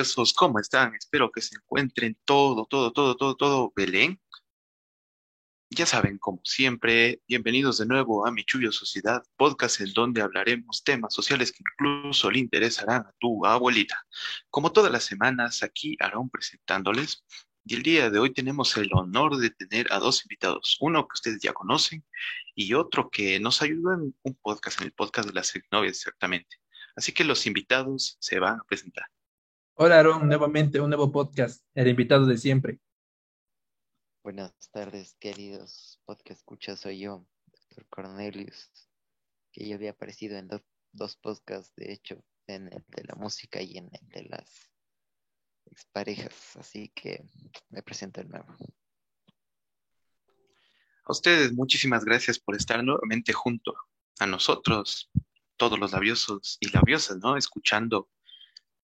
[0.00, 0.94] labiosos, ¿cómo están?
[0.94, 4.18] Espero que se encuentren todo, todo, todo, todo, todo Belén.
[5.68, 10.82] Ya saben, como siempre, bienvenidos de nuevo a Mi Chullo Sociedad, podcast en donde hablaremos
[10.84, 14.06] temas sociales que incluso le interesarán a tu abuelita.
[14.48, 17.22] Como todas las semanas, aquí Aarón presentándoles.
[17.66, 21.12] Y el día de hoy tenemos el honor de tener a dos invitados, uno que
[21.12, 22.02] ustedes ya conocen
[22.54, 26.56] y otro que nos ayudó en un podcast, en el podcast de las novias exactamente.
[26.96, 29.04] Así que los invitados se van a presentar.
[29.82, 32.78] Hola, Aaron, nuevamente un nuevo podcast, el invitado de siempre.
[34.22, 38.70] Buenas tardes, queridos podcast escuchas, soy yo, doctor Cornelius,
[39.50, 40.50] que ya había aparecido en
[40.92, 44.70] dos podcasts, de hecho, en el de la música y en el de las
[45.64, 47.24] exparejas, así que
[47.70, 48.54] me presento de nuevo.
[51.06, 53.74] A ustedes, muchísimas gracias por estar nuevamente junto
[54.18, 55.10] a nosotros
[55.56, 57.38] todos los labiosos y labiosas, ¿no?
[57.38, 58.10] Escuchando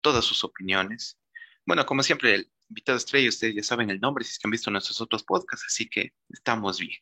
[0.08, 1.18] todas sus opiniones.
[1.66, 4.52] Bueno, como siempre, el invitado estrella, ustedes ya saben el nombre si es que han
[4.52, 7.02] visto nuestros otros podcasts, así que estamos bien.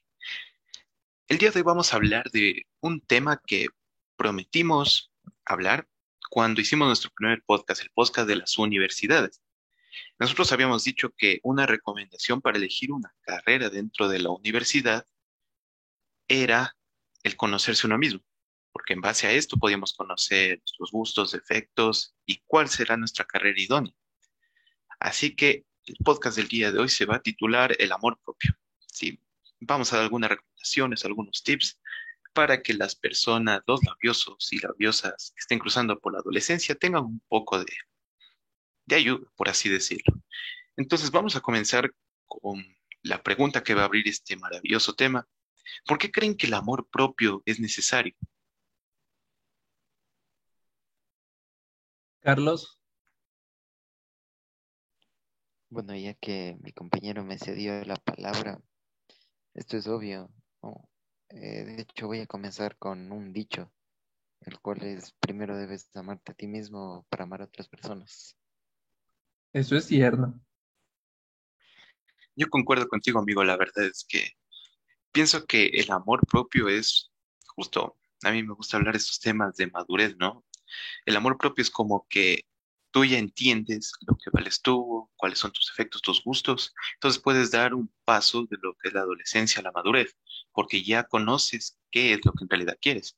[1.27, 3.67] El día de hoy vamos a hablar de un tema que
[4.17, 5.11] prometimos
[5.45, 5.87] hablar
[6.31, 9.39] cuando hicimos nuestro primer podcast, el podcast de las universidades.
[10.17, 15.05] Nosotros habíamos dicho que una recomendación para elegir una carrera dentro de la universidad
[16.27, 16.75] era
[17.21, 18.21] el conocerse uno mismo
[18.75, 23.57] porque en base a esto podíamos conocer nuestros gustos, defectos y cuál será nuestra carrera
[23.57, 23.95] idónea.
[24.99, 28.53] Así que el podcast del día de hoy se va a titular El amor propio.
[28.85, 29.17] Sí,
[29.61, 31.79] vamos a dar algunas recomendaciones, algunos tips
[32.33, 37.05] para que las personas, los labiosos y labiosas que estén cruzando por la adolescencia tengan
[37.05, 37.73] un poco de,
[38.87, 40.21] de ayuda, por así decirlo.
[40.75, 41.93] Entonces vamos a comenzar
[42.25, 42.61] con
[43.03, 45.25] la pregunta que va a abrir este maravilloso tema.
[45.85, 48.13] ¿Por qué creen que el amor propio es necesario?
[52.25, 52.81] Carlos.
[55.69, 58.59] Bueno, ya que mi compañero me cedió la palabra,
[59.53, 60.31] esto es obvio.
[61.29, 63.71] Eh, de hecho, voy a comenzar con un dicho,
[64.41, 68.35] el cual es, primero debes amarte a ti mismo para amar a otras personas.
[69.53, 70.33] Eso es cierto.
[72.35, 73.43] Yo concuerdo contigo, amigo.
[73.43, 74.31] La verdad es que
[75.11, 77.11] pienso que el amor propio es
[77.55, 80.43] justo, a mí me gusta hablar de estos temas de madurez, ¿no?
[81.05, 82.45] El amor propio es como que
[82.91, 87.51] tú ya entiendes lo que vales tú, cuáles son tus efectos, tus gustos, entonces puedes
[87.51, 90.15] dar un paso de lo que es la adolescencia a la madurez,
[90.53, 93.17] porque ya conoces qué es lo que en realidad quieres.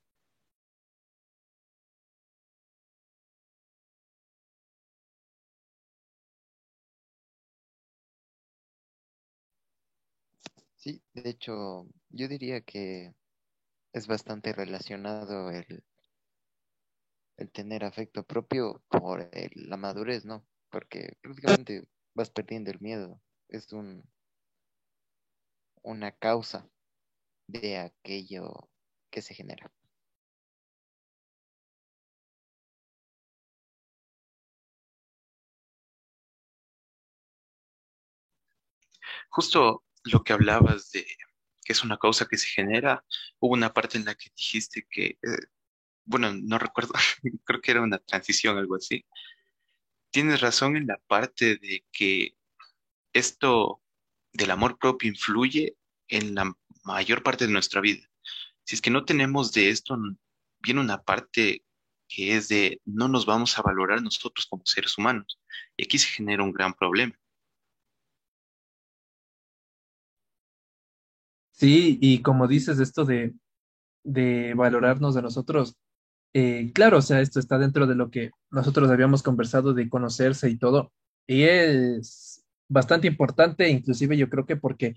[10.75, 13.13] Sí, de hecho, yo diría que
[13.93, 15.83] es bastante relacionado el,
[17.37, 20.45] el tener afecto propio por la madurez, ¿no?
[20.69, 23.21] Porque prácticamente vas perdiendo el miedo.
[23.47, 24.03] Es un
[25.83, 26.69] una causa
[27.47, 28.69] de aquello
[29.09, 29.71] que se genera.
[39.29, 41.05] Justo lo que hablabas de
[41.63, 43.05] que es una causa que se genera,
[43.39, 45.47] hubo una parte en la que dijiste que eh,
[46.07, 46.94] bueno, no recuerdo,
[47.45, 49.06] creo que era una transición, algo así.
[50.12, 52.35] Tienes razón en la parte de que
[53.13, 53.81] esto
[54.34, 56.53] del amor propio influye en la
[56.84, 58.07] mayor parte de nuestra vida.
[58.63, 59.97] Si es que no tenemos de esto,
[60.59, 61.63] viene una parte
[62.07, 65.39] que es de no nos vamos a valorar nosotros como seres humanos.
[65.75, 67.13] Y aquí se genera un gran problema.
[71.51, 73.34] Sí, y como dices esto de,
[74.03, 75.75] de valorarnos de nosotros,
[76.33, 80.49] eh, claro, o sea, esto está dentro de lo que nosotros habíamos conversado de conocerse
[80.49, 80.91] y todo,
[81.27, 84.95] y es bastante importante, inclusive yo creo que porque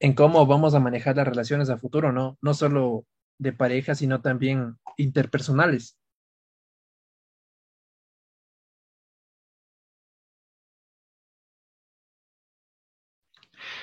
[0.00, 2.38] en cómo vamos a manejar las relaciones a futuro, ¿no?
[2.42, 3.06] No solo
[3.38, 5.96] de pareja, sino también interpersonales.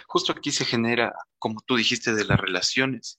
[0.07, 3.17] Justo aquí se genera, como tú dijiste, de las relaciones,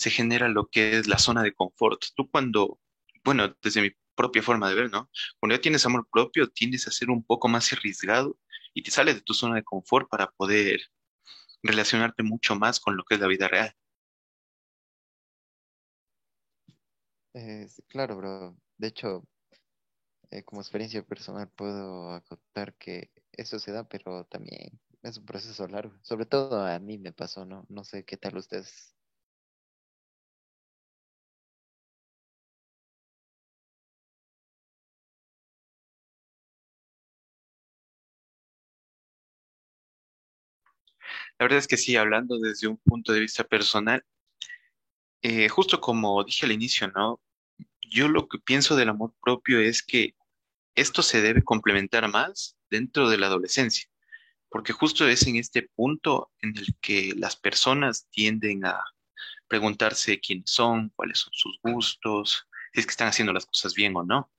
[0.00, 2.02] se genera lo que es la zona de confort.
[2.16, 2.80] Tú cuando,
[3.22, 5.10] bueno, desde mi propia forma de ver, ¿no?
[5.38, 8.38] Cuando ya tienes amor propio, tienes a ser un poco más arriesgado
[8.72, 10.80] y te sales de tu zona de confort para poder
[11.62, 13.76] relacionarte mucho más con lo que es la vida real.
[17.34, 18.56] Eh, claro, bro.
[18.78, 19.22] De hecho,
[20.30, 25.68] eh, como experiencia personal puedo acotar que eso se da, pero también es un proceso
[25.68, 25.94] largo.
[26.02, 27.66] Sobre todo a mí me pasó, ¿no?
[27.68, 28.94] No sé qué tal ustedes.
[41.40, 44.04] La verdad es que sí, hablando desde un punto de vista personal,
[45.22, 47.18] eh, justo como dije al inicio, ¿no?
[47.80, 50.14] Yo lo que pienso del amor propio es que
[50.74, 53.88] esto se debe complementar más dentro de la adolescencia,
[54.50, 58.84] porque justo es en este punto en el que las personas tienden a
[59.48, 63.96] preguntarse quiénes son, cuáles son sus gustos, si es que están haciendo las cosas bien
[63.96, 64.30] o no.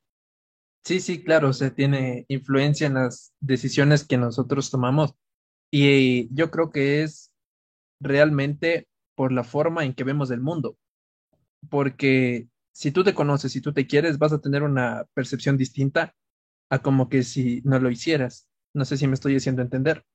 [0.83, 5.15] Sí, sí, claro, o tiene influencia en las decisiones que nosotros tomamos.
[5.71, 7.31] Y yo creo que es
[8.01, 10.77] realmente por la forma en que vemos el mundo.
[11.69, 16.15] Porque si tú te conoces, si tú te quieres, vas a tener una percepción distinta
[16.69, 18.47] a como que si no lo hicieras.
[18.73, 20.06] No sé si me estoy haciendo entender.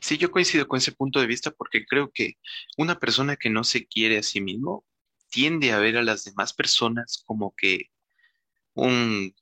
[0.00, 2.34] Sí, yo coincido con ese punto de vista porque creo que
[2.76, 4.84] una persona que no se quiere a sí mismo
[5.34, 7.90] tiende a ver a las demás personas como que
[8.74, 9.34] un,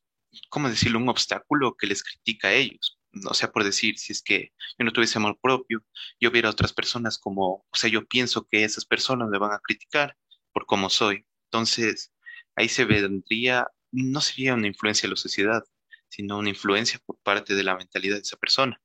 [0.49, 2.99] ¿cómo decirlo?, un obstáculo que les critica a ellos.
[3.29, 5.85] O sea, por decir, si es que yo no tuviese amor propio,
[6.19, 9.53] yo viera a otras personas como, o sea, yo pienso que esas personas me van
[9.53, 10.17] a criticar
[10.53, 11.27] por cómo soy.
[11.51, 12.11] Entonces,
[12.57, 15.63] ahí se vendría, no sería una influencia de la sociedad,
[16.09, 18.81] sino una influencia por parte de la mentalidad de esa persona.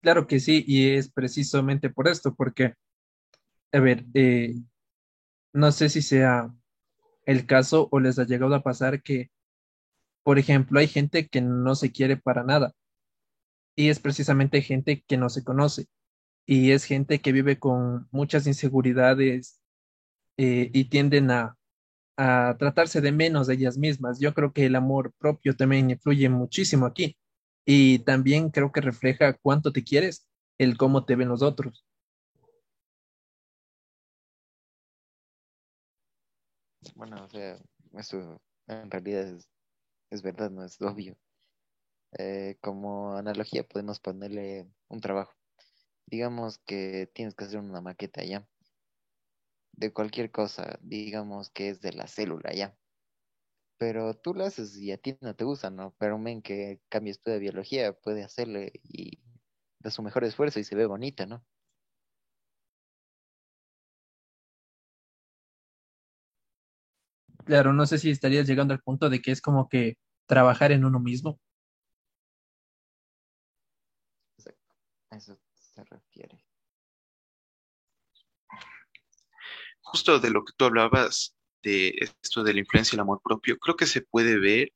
[0.00, 2.74] Claro que sí, y es precisamente por esto, porque,
[3.72, 4.54] a ver, eh,
[5.52, 6.52] no sé si sea
[7.26, 9.30] el caso o les ha llegado a pasar que,
[10.24, 12.74] por ejemplo, hay gente que no se quiere para nada
[13.76, 15.86] y es precisamente gente que no se conoce
[16.46, 19.60] y es gente que vive con muchas inseguridades
[20.38, 21.56] eh, y tienden a,
[22.16, 24.20] a tratarse de menos de ellas mismas.
[24.20, 27.16] Yo creo que el amor propio también influye muchísimo aquí
[27.70, 30.26] y también creo que refleja cuánto te quieres,
[30.56, 31.84] el cómo te ven los otros.
[36.94, 37.58] Bueno, o sea,
[37.92, 39.50] eso en realidad es,
[40.08, 41.18] es verdad, no es obvio.
[42.18, 45.34] Eh, como analogía podemos ponerle un trabajo.
[46.06, 48.48] Digamos que tienes que hacer una maqueta ya,
[49.72, 52.77] de cualquier cosa, digamos que es de la célula ya.
[53.78, 55.94] Pero tú lo haces y a ti no te gusta, ¿no?
[55.98, 59.20] Pero un men que cambia esto de biología puede hacerle y
[59.78, 61.44] da su mejor esfuerzo y se ve bonita, ¿no?
[67.44, 69.96] Claro, no sé si estarías llegando al punto de que es como que
[70.26, 71.40] trabajar en uno mismo.
[74.36, 74.74] Exacto.
[75.10, 76.44] A eso se refiere.
[79.80, 83.76] Justo de lo que tú hablabas, de esto de la influencia del amor propio, creo
[83.76, 84.72] que se puede ver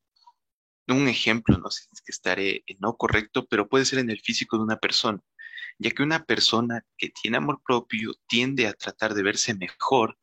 [0.88, 4.20] un ejemplo, no sé si es que estaré no correcto, pero puede ser en el
[4.20, 5.20] físico de una persona,
[5.79, 10.19] ya que una persona que tiene amor propio tiende a tratar de verse mejor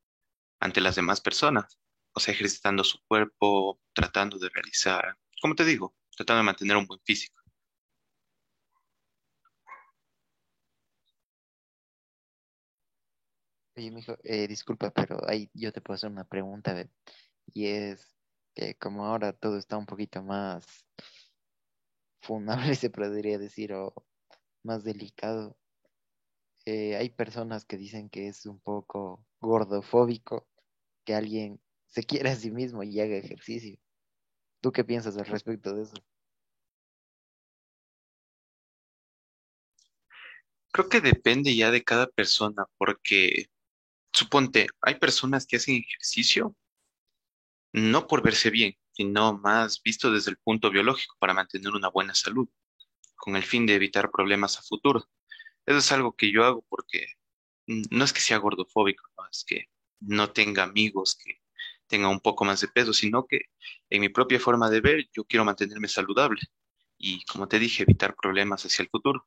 [0.60, 1.80] ante las demás personas
[2.14, 6.86] o sea, ejercitando su cuerpo, tratando de realizar, como te digo, tratando de mantener un
[6.86, 7.38] buen físico.
[13.79, 13.93] Oye,
[14.24, 16.75] eh, disculpa, pero ahí yo te puedo hacer una pregunta,
[17.48, 18.13] y es
[18.53, 20.86] que como ahora todo está un poquito más
[22.21, 23.93] funable, se podría decir, o
[24.63, 25.57] más delicado,
[26.65, 30.45] eh, hay personas que dicen que es un poco gordofóbico
[31.05, 33.79] que alguien se quiere a sí mismo y haga ejercicio.
[34.59, 35.95] ¿Tú qué piensas al respecto de eso?
[40.74, 43.50] Creo que depende ya de cada persona, porque
[44.13, 46.56] suponte, hay personas que hacen ejercicio
[47.72, 52.16] no por verse bien, sino más visto desde el punto biológico para mantener una buena
[52.16, 52.50] salud,
[53.16, 55.06] con el fin de evitar problemas a futuro.
[55.66, 57.08] Eso es algo que yo hago porque
[57.68, 59.66] no es que sea gordofóbico, no es que
[60.00, 61.39] no tenga amigos que
[61.88, 63.42] tenga un poco más de peso, sino que
[63.89, 66.42] en mi propia forma de ver yo quiero mantenerme saludable
[66.98, 69.25] y, como te dije, evitar problemas hacia el futuro.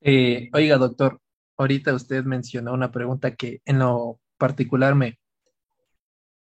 [0.00, 1.20] Eh, oiga, doctor,
[1.60, 5.20] ahorita usted mencionó una pregunta que en lo particular me,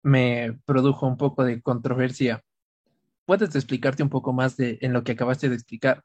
[0.01, 2.43] me produjo un poco de controversia.
[3.25, 6.03] ¿Puedes explicarte un poco más de en lo que acabaste de explicar?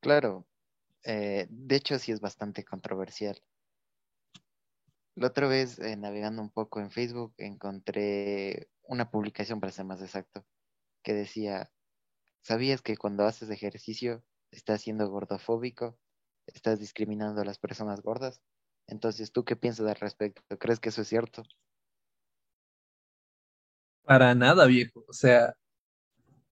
[0.00, 0.46] Claro,
[1.02, 3.36] eh, de hecho sí es bastante controversial.
[5.16, 10.00] La otra vez, eh, navegando un poco en Facebook, encontré una publicación, para ser más
[10.00, 10.46] exacto,
[11.02, 11.72] que decía,
[12.42, 15.98] ¿sabías que cuando haces ejercicio estás siendo gordofóbico?
[16.46, 18.40] ¿Estás discriminando a las personas gordas?
[18.86, 20.42] Entonces, ¿tú qué piensas al respecto?
[20.58, 21.42] ¿Crees que eso es cierto?
[24.04, 25.04] Para nada, viejo.
[25.08, 25.54] O sea,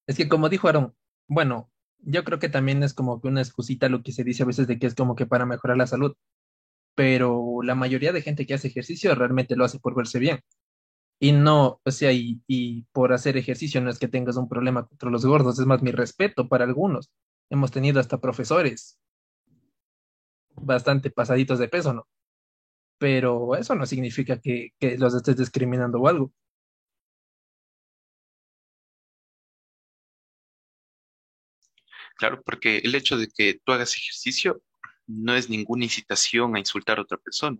[0.06, 0.94] es que como dijo Aaron,
[1.28, 4.46] bueno, yo creo que también es como que una excusita lo que se dice a
[4.46, 6.14] veces de que es como que para mejorar la salud,
[6.94, 10.40] pero la mayoría de gente que hace ejercicio realmente lo hace por verse bien.
[11.20, 14.86] Y no, o sea, y, y por hacer ejercicio no es que tengas un problema
[14.86, 17.10] contra los gordos, es más mi respeto para algunos.
[17.50, 18.98] Hemos tenido hasta profesores
[20.56, 22.08] bastante pasaditos de peso, ¿no?
[22.98, 26.32] Pero eso no significa que, que los estés discriminando o algo.
[32.16, 34.62] Claro, porque el hecho de que tú hagas ejercicio
[35.06, 37.58] no es ninguna incitación a insultar a otra persona.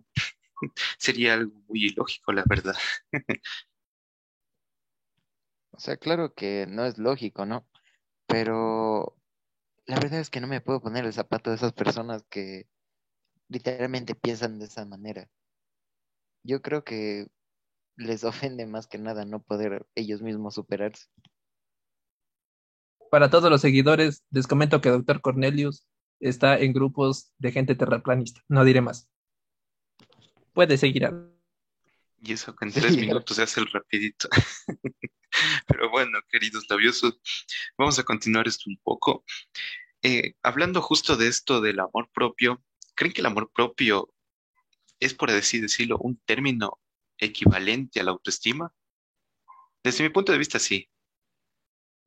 [0.97, 2.75] Sería algo muy ilógico, la verdad.
[5.71, 7.67] O sea, claro que no es lógico, ¿no?
[8.27, 9.17] Pero
[9.85, 12.67] la verdad es que no me puedo poner el zapato de esas personas que
[13.47, 15.29] literalmente piensan de esa manera.
[16.43, 17.27] Yo creo que
[17.97, 21.07] les ofende más que nada no poder ellos mismos superarse.
[23.11, 25.21] Para todos los seguidores, les comento que Dr.
[25.21, 25.87] Cornelius
[26.19, 28.41] está en grupos de gente terraplanista.
[28.47, 29.09] No diré más.
[30.53, 31.09] Puede seguir.
[32.21, 34.27] Y eso que en tres minutos se hace el rapidito.
[35.67, 37.19] Pero bueno, queridos labiosos,
[37.77, 39.23] vamos a continuar esto un poco.
[40.01, 42.63] Eh, hablando justo de esto del amor propio,
[42.95, 44.13] ¿creen que el amor propio
[44.99, 46.79] es, por así decirlo, un término
[47.17, 48.73] equivalente a la autoestima?
[49.83, 50.89] Desde mi punto de vista, sí.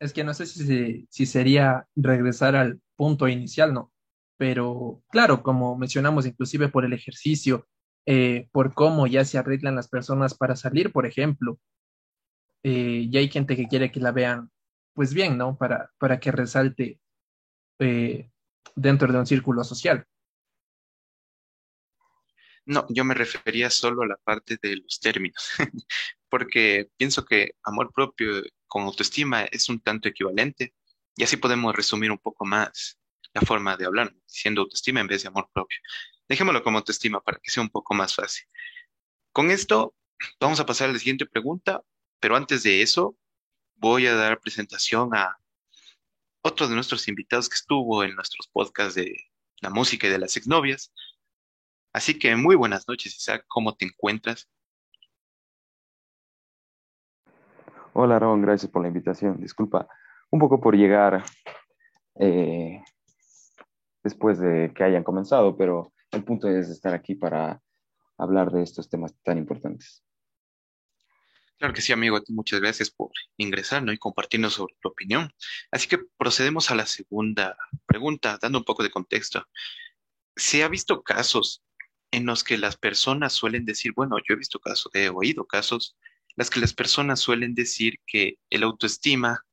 [0.01, 3.93] Es que no sé si, si sería regresar al punto inicial, ¿no?
[4.37, 7.69] Pero claro, como mencionamos, inclusive por el ejercicio,
[8.07, 11.59] eh, por cómo ya se arreglan las personas para salir, por ejemplo,
[12.63, 14.51] eh, y hay gente que quiere que la vean,
[14.95, 15.57] pues bien, ¿no?
[15.59, 17.01] Para, para que resalte
[17.79, 18.31] eh,
[18.75, 20.07] dentro de un círculo social.
[22.69, 25.53] No, yo me refería solo a la parte de los términos,
[26.29, 30.75] porque pienso que amor propio con autoestima es un tanto equivalente
[31.17, 32.99] y así podemos resumir un poco más
[33.33, 35.79] la forma de hablar, diciendo autoestima en vez de amor propio.
[36.29, 38.47] Dejémoslo como autoestima para que sea un poco más fácil.
[39.33, 39.95] Con esto
[40.39, 41.83] vamos a pasar a la siguiente pregunta,
[42.21, 43.17] pero antes de eso
[43.77, 45.39] voy a dar presentación a
[46.43, 49.17] otro de nuestros invitados que estuvo en nuestros podcasts de
[49.61, 50.93] la música y de las exnovias.
[51.93, 54.49] Así que muy buenas noches, Isaac, ¿cómo te encuentras?
[57.95, 59.41] Hola, Aaron, gracias por la invitación.
[59.41, 59.89] Disculpa
[60.31, 61.25] un poco por llegar
[62.21, 62.83] eh,
[64.05, 67.61] después de que hayan comenzado, pero el punto es estar aquí para
[68.17, 70.05] hablar de estos temas tan importantes.
[71.59, 72.21] Claro que sí, amigo.
[72.29, 73.93] Muchas gracias por ingresar ¿no?
[73.93, 75.33] y compartirnos sobre tu opinión.
[75.73, 79.45] Así que procedemos a la segunda pregunta, dando un poco de contexto.
[80.37, 81.65] ¿Se ha visto casos
[82.11, 85.97] en los que las personas suelen decir, bueno, yo he visto casos, he oído casos,
[86.37, 89.45] las que las personas suelen decir que el autoestima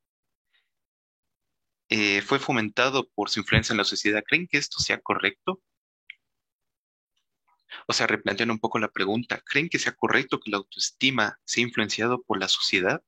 [1.89, 4.23] eh, fue fomentado por su influencia en la sociedad.
[4.25, 5.61] ¿Creen que esto sea correcto?
[7.87, 11.63] O sea, replantean un poco la pregunta, ¿creen que sea correcto que la autoestima sea
[11.63, 13.03] influenciado por la sociedad?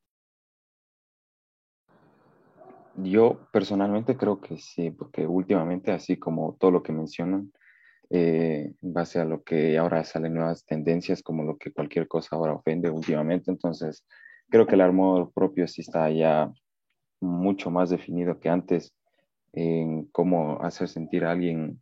[2.95, 7.53] Yo personalmente creo que sí, porque últimamente, así como todo lo que mencionan,
[8.09, 12.35] eh, en base a lo que ahora salen nuevas tendencias, como lo que cualquier cosa
[12.35, 14.05] ahora ofende últimamente, entonces
[14.49, 16.51] creo que el amor propio sí está ya
[17.19, 18.93] mucho más definido que antes
[19.53, 21.81] en cómo hacer sentir a alguien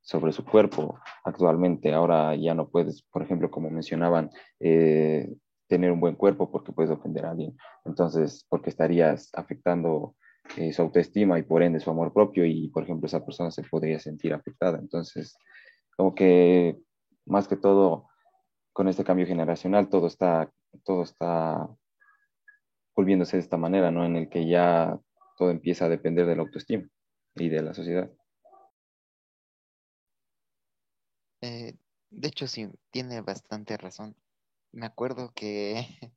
[0.00, 1.92] sobre su cuerpo actualmente.
[1.92, 5.30] Ahora ya no puedes, por ejemplo, como mencionaban, eh,
[5.68, 7.56] tener un buen cuerpo porque puedes ofender a alguien.
[7.84, 10.16] Entonces, porque estarías afectando
[10.56, 13.62] eh, su autoestima y por ende su amor propio y, por ejemplo, esa persona se
[13.62, 14.78] podría sentir afectada.
[14.78, 15.36] Entonces,
[16.00, 16.80] como que
[17.26, 18.08] más que todo,
[18.72, 20.50] con este cambio generacional, todo está,
[20.82, 21.68] todo está
[22.96, 24.06] volviéndose de esta manera, ¿no?
[24.06, 24.98] En el que ya
[25.36, 26.88] todo empieza a depender de la autoestima
[27.34, 28.10] y de la sociedad.
[31.42, 31.74] Eh,
[32.08, 34.16] de hecho, sí, tiene bastante razón.
[34.72, 35.84] Me acuerdo que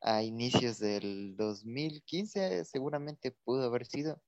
[0.00, 4.20] a inicios del 2015, seguramente pudo haber sido,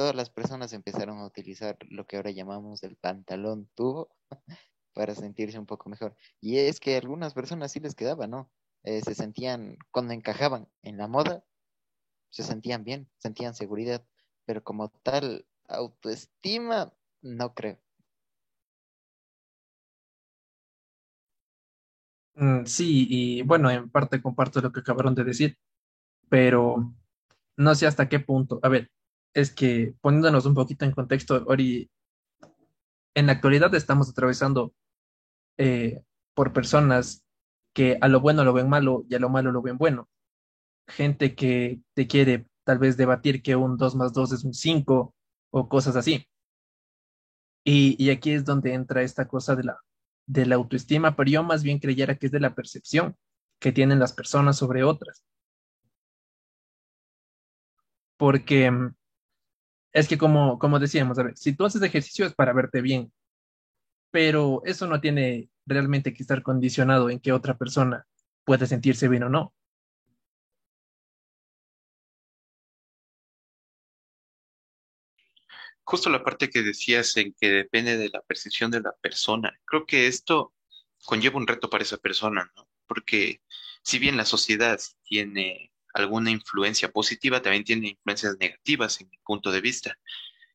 [0.00, 4.08] todas las personas empezaron a utilizar lo que ahora llamamos el pantalón tubo
[4.94, 6.16] para sentirse un poco mejor.
[6.40, 8.50] Y es que a algunas personas sí les quedaba, ¿no?
[8.82, 11.44] Eh, se sentían, cuando encajaban en la moda,
[12.30, 14.02] se sentían bien, sentían seguridad,
[14.46, 17.78] pero como tal, autoestima, no creo.
[22.36, 25.58] Mm, sí, y bueno, en parte comparto lo que acabaron de decir,
[26.30, 26.90] pero
[27.58, 28.60] no sé hasta qué punto.
[28.62, 28.90] A ver,
[29.34, 31.90] es que poniéndonos un poquito en contexto, Ori,
[33.14, 34.72] en la actualidad estamos atravesando
[35.58, 36.02] eh,
[36.34, 37.24] por personas
[37.74, 40.08] que a lo bueno lo ven malo y a lo malo lo ven bueno.
[40.88, 45.14] Gente que te quiere tal vez debatir que un 2 más 2 es un 5
[45.50, 46.26] o cosas así.
[47.64, 49.78] Y, y aquí es donde entra esta cosa de la,
[50.26, 53.16] de la autoestima, pero yo más bien creyera que es de la percepción
[53.60, 55.24] que tienen las personas sobre otras.
[58.16, 58.94] Porque mm,
[59.92, 63.12] es que como, como decíamos, a ver, si tú haces ejercicio es para verte bien,
[64.10, 68.06] pero eso no tiene realmente que estar condicionado en que otra persona
[68.44, 69.54] puede sentirse bien o no.
[75.84, 79.58] Justo la parte que decías en que depende de la percepción de la persona.
[79.64, 80.54] Creo que esto
[81.04, 82.68] conlleva un reto para esa persona, ¿no?
[82.86, 83.42] Porque
[83.82, 89.50] si bien la sociedad tiene alguna influencia positiva, también tiene influencias negativas en mi punto
[89.50, 89.98] de vista.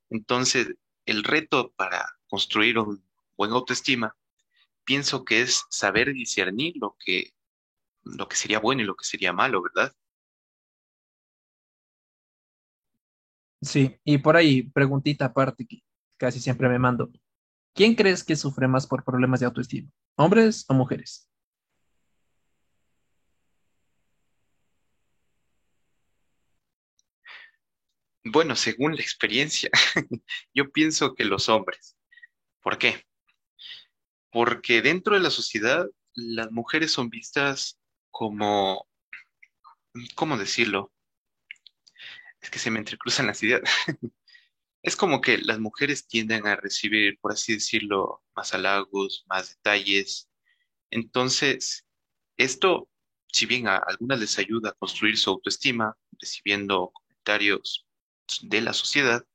[0.09, 0.75] Entonces,
[1.05, 3.03] el reto para construir un
[3.37, 4.15] buen autoestima,
[4.83, 7.33] pienso que es saber discernir lo que,
[8.03, 9.93] lo que sería bueno y lo que sería malo, ¿verdad?
[13.61, 15.83] Sí, y por ahí, preguntita aparte que
[16.17, 17.09] casi siempre me mando.
[17.73, 19.89] ¿Quién crees que sufre más por problemas de autoestima?
[20.15, 21.27] ¿Hombres o mujeres?
[28.27, 29.69] Bueno, según la experiencia,
[30.53, 31.95] yo pienso que los hombres.
[32.59, 33.05] ¿Por qué?
[34.31, 37.77] Porque dentro de la sociedad las mujeres son vistas
[38.09, 38.87] como,
[40.15, 40.91] ¿cómo decirlo?
[42.41, 43.61] Es que se me entrecruzan las ideas.
[44.81, 50.29] Es como que las mujeres tienden a recibir, por así decirlo, más halagos, más detalles.
[50.91, 51.87] Entonces,
[52.37, 52.87] esto,
[53.33, 57.84] si bien a algunas les ayuda a construir su autoestima, recibiendo comentarios
[58.41, 59.25] de la sociedad,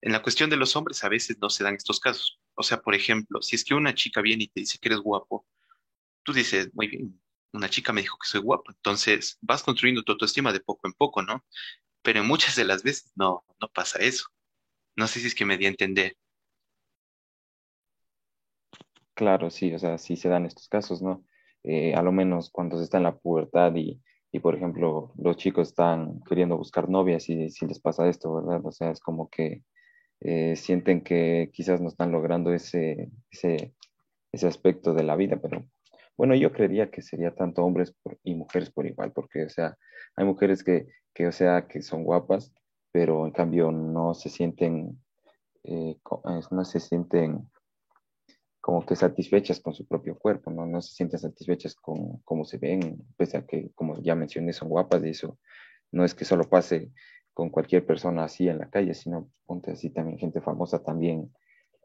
[0.00, 2.40] en la cuestión de los hombres a veces no se dan estos casos.
[2.54, 5.00] O sea, por ejemplo, si es que una chica viene y te dice que eres
[5.00, 5.46] guapo,
[6.24, 7.20] tú dices, muy bien,
[7.52, 10.94] una chica me dijo que soy guapo, entonces vas construyendo tu autoestima de poco en
[10.94, 11.44] poco, ¿no?
[12.02, 14.26] Pero muchas de las veces no, no pasa eso.
[14.96, 16.16] No sé si es que me di a entender.
[19.14, 21.24] Claro, sí, o sea, sí se dan estos casos, ¿no?
[21.62, 25.36] Eh, a lo menos cuando se está en la pubertad y, y, por ejemplo, los
[25.36, 28.64] chicos están queriendo buscar novias y si les pasa esto, ¿verdad?
[28.64, 29.62] O sea, es como que
[30.20, 33.74] eh, sienten que quizás no están logrando ese, ese,
[34.32, 35.66] ese aspecto de la vida, pero
[36.16, 39.76] bueno, yo creería que sería tanto hombres y mujeres por igual, porque, o sea,
[40.16, 42.54] hay mujeres que, que, o sea, que son guapas,
[42.90, 44.98] pero en cambio no se sienten,
[45.64, 45.98] eh,
[46.50, 47.50] no se sienten
[48.62, 50.64] como que satisfechas con su propio cuerpo, ¿no?
[50.66, 54.68] No se sienten satisfechas con cómo se ven, pese a que, como ya mencioné, son
[54.68, 55.36] guapas y eso
[55.90, 56.92] no es que solo pase
[57.34, 61.34] con cualquier persona así en la calle, sino ponte así también gente famosa también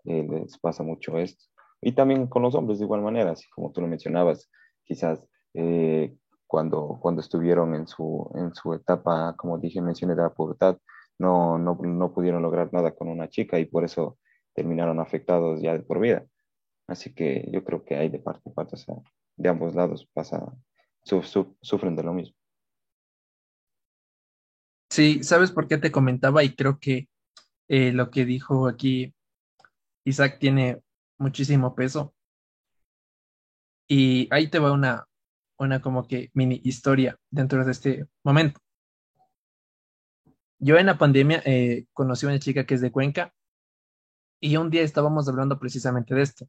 [0.06, 1.46] eh, les pasa mucho esto.
[1.82, 4.48] Y también con los hombres de igual manera, así como tú lo mencionabas,
[4.84, 10.34] quizás eh, cuando, cuando estuvieron en su, en su etapa, como dije, mencioné de la
[10.34, 10.78] pubertad,
[11.18, 14.20] no, no, no pudieron lograr nada con una chica y por eso
[14.54, 16.24] terminaron afectados ya de por vida.
[16.88, 18.96] Así que yo creo que hay de parte y parte, o sea,
[19.36, 20.54] de ambos lados pasa,
[21.04, 22.36] sufren de lo mismo.
[24.90, 26.44] Sí, ¿sabes por qué te comentaba?
[26.44, 27.10] Y creo que
[27.68, 29.14] eh, lo que dijo aquí
[30.06, 30.82] Isaac tiene
[31.18, 32.16] muchísimo peso.
[33.90, 35.06] Y ahí te va una,
[35.58, 38.60] una como que mini historia dentro de este momento.
[40.60, 43.34] Yo en la pandemia eh, conocí a una chica que es de Cuenca
[44.40, 46.48] y un día estábamos hablando precisamente de esto.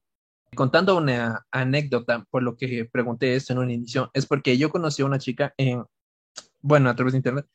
[0.54, 5.02] Contando una anécdota, por lo que pregunté esto en un inicio, es porque yo conocí
[5.02, 5.84] a una chica en,
[6.60, 7.46] bueno, a través de internet,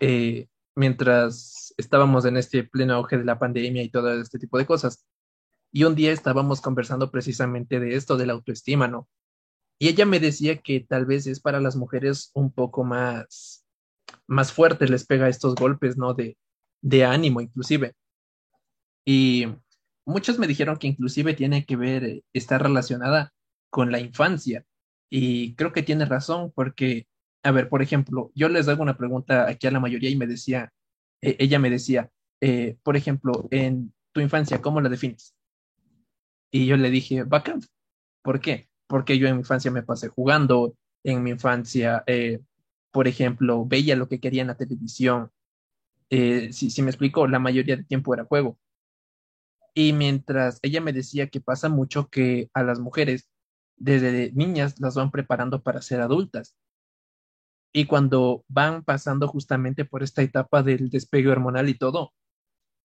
[0.00, 4.66] eh, mientras estábamos en este pleno auge de la pandemia y todo este tipo de
[4.66, 5.06] cosas.
[5.72, 9.08] Y un día estábamos conversando precisamente de esto, de la autoestima, ¿no?
[9.78, 13.66] Y ella me decía que tal vez es para las mujeres un poco más,
[14.26, 16.14] más fuerte, les pega estos golpes, ¿no?
[16.14, 16.36] De,
[16.82, 17.94] de ánimo, inclusive.
[19.04, 19.46] Y
[20.04, 23.32] muchos me dijeron que inclusive tiene que ver, eh, está relacionada
[23.70, 24.64] con la infancia.
[25.10, 27.06] Y creo que tiene razón, porque
[27.42, 30.26] a ver, por ejemplo, yo les hago una pregunta aquí a la mayoría y me
[30.26, 30.72] decía,
[31.20, 32.10] e, ella me decía,
[32.40, 35.34] eh, por ejemplo, en tu infancia, ¿cómo la defines?
[36.50, 37.60] Y yo le dije, bacán.
[38.22, 38.68] ¿Por qué?
[38.86, 42.40] Porque yo en mi infancia me pasé jugando, en mi infancia, eh,
[42.92, 45.30] por ejemplo, veía lo que quería en la televisión.
[46.10, 48.58] Si, si me explico, la mayoría del tiempo era juego.
[49.74, 53.28] Y mientras ella me decía que pasa mucho que a las mujeres,
[53.76, 56.56] desde niñas, las van preparando para ser adultas
[57.72, 62.12] y cuando van pasando justamente por esta etapa del despegue hormonal y todo.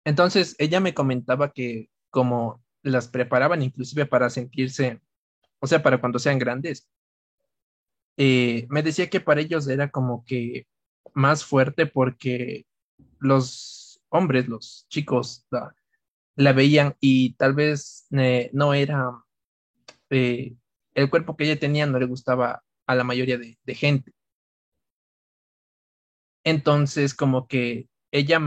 [0.04, 5.00] Entonces, ella me comentaba que como las preparaban inclusive para sentirse,
[5.60, 6.88] o sea, para cuando sean grandes,
[8.16, 10.66] eh, me decía que para ellos era como que
[11.14, 12.66] más fuerte porque
[13.20, 15.74] los hombres, los chicos, la,
[16.36, 19.10] veían y tal vez eh, no era,
[20.10, 20.54] eh,
[20.94, 24.12] el cuerpo que ella tenía no le gustaba a la mayoría de, gente.
[26.44, 28.40] Entonces, como que ella,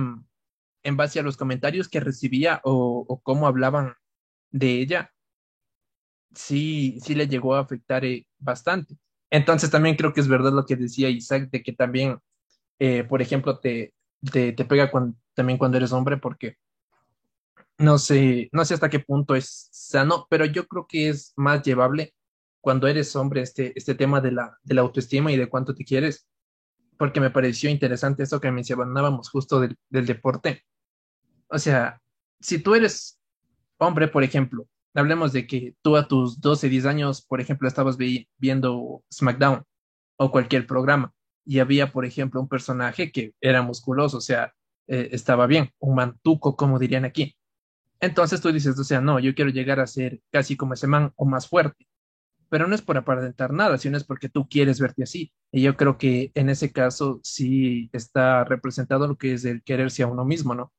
[0.84, 3.96] en base a los comentarios que recibía o, cómo hablaban
[4.52, 5.12] de ella,
[6.34, 8.98] sí, sí le llegó a afectar eh, bastante.
[9.32, 12.20] Entonces también creo que es verdad lo que decía Isaac, de que también,
[13.10, 13.94] por ejemplo, te,
[14.32, 14.92] te, pega
[15.34, 16.58] también cuando eres hombre, porque
[17.78, 21.64] no sé, no sé hasta qué punto es sano, pero yo creo que es más
[21.64, 22.14] llevable
[22.62, 25.86] cuando eres hombre este, este tema de la, de la autoestima y de cuánto te
[25.86, 26.28] quieres,
[26.98, 30.64] porque me pareció interesante eso que mencionábamos justo del, del deporte.
[31.48, 32.02] O sea,
[32.40, 33.20] si tú eres
[33.78, 37.98] hombre, por ejemplo, hablemos de que tú a tus 12, 10 años, por ejemplo, estabas
[38.38, 39.64] viendo SmackDown
[40.18, 41.14] o cualquier programa
[41.46, 44.54] y había, por ejemplo, un personaje que era musculoso, o sea,
[44.88, 47.36] eh, estaba bien, un mantuco, como dirían aquí.
[48.00, 51.14] Entonces tú dices, o sea, no, yo quiero llegar a ser casi como ese man
[51.16, 51.88] o más fuerte.
[52.50, 55.34] Pero no es por aparentar nada, sino es porque tú quieres verte así.
[55.52, 60.04] Y yo creo que en ese caso sí está representado lo que es el quererse
[60.04, 60.72] a uno mismo, ¿no?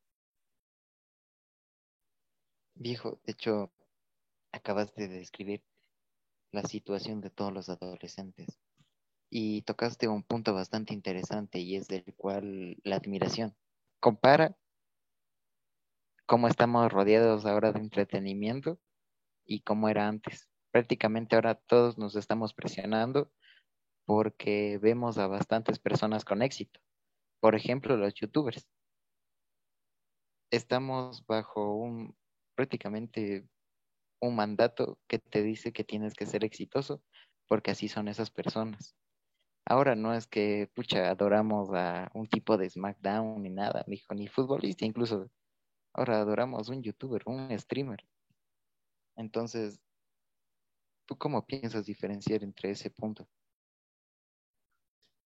[2.75, 3.73] Viejo, de hecho,
[4.53, 5.63] acabas de describir
[6.53, 8.59] la situación de todos los adolescentes
[9.31, 13.55] y tocaste un punto bastante interesante y es del cual la admiración.
[14.01, 14.57] Compara
[16.27, 18.79] cómo estamos rodeados ahora de entretenimiento
[19.45, 20.49] y cómo era antes.
[20.73, 23.31] Prácticamente ahora todos nos estamos presionando
[24.05, 26.81] porque vemos a bastantes personas con éxito.
[27.41, 28.69] Por ejemplo, los youtubers.
[30.51, 32.17] Estamos bajo un
[32.55, 33.47] prácticamente
[34.21, 37.03] un mandato que te dice que tienes que ser exitoso,
[37.49, 38.97] porque así son esas personas.
[39.67, 44.29] Ahora no es que, pucha, adoramos a un tipo de SmackDown ni nada, ni, ni
[44.29, 45.31] futbolista, incluso
[45.97, 48.07] ahora adoramos un youtuber, un streamer.
[49.17, 49.81] Entonces,
[51.07, 53.27] ¿tú cómo piensas diferenciar entre ese punto?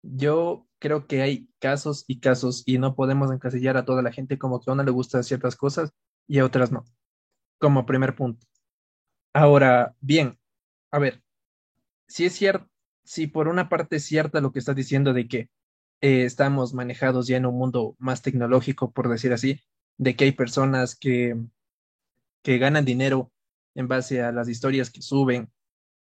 [0.01, 4.37] Yo creo que hay casos y casos y no podemos encasillar a toda la gente
[4.37, 5.93] como que a una le gustan ciertas cosas
[6.27, 6.85] y a otras no.
[7.59, 8.45] Como primer punto.
[9.33, 10.39] Ahora, bien,
[10.91, 11.23] a ver,
[12.07, 12.69] si es cierto,
[13.03, 15.49] si por una parte es cierta lo que estás diciendo de que
[16.01, 19.61] eh, estamos manejados ya en un mundo más tecnológico, por decir así,
[19.97, 21.35] de que hay personas que,
[22.43, 23.31] que ganan dinero
[23.75, 25.51] en base a las historias que suben,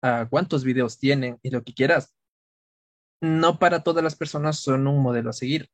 [0.02, 2.14] a cuántos videos tienen y lo que quieras.
[3.20, 5.70] No para todas las personas son un modelo a seguir.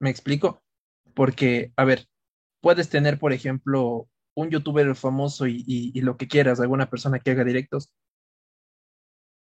[0.00, 0.62] ¿Me explico?
[1.14, 2.06] Porque, a ver,
[2.60, 7.44] puedes tener, por ejemplo, un youtuber famoso y, lo que quieras, alguna persona que haga
[7.44, 7.92] directos,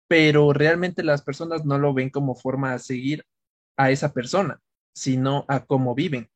[0.08, 3.26] pero realmente las personas no lo ven como forma de seguir
[3.78, 4.60] a esa persona,
[4.96, 6.30] sino a cómo viven.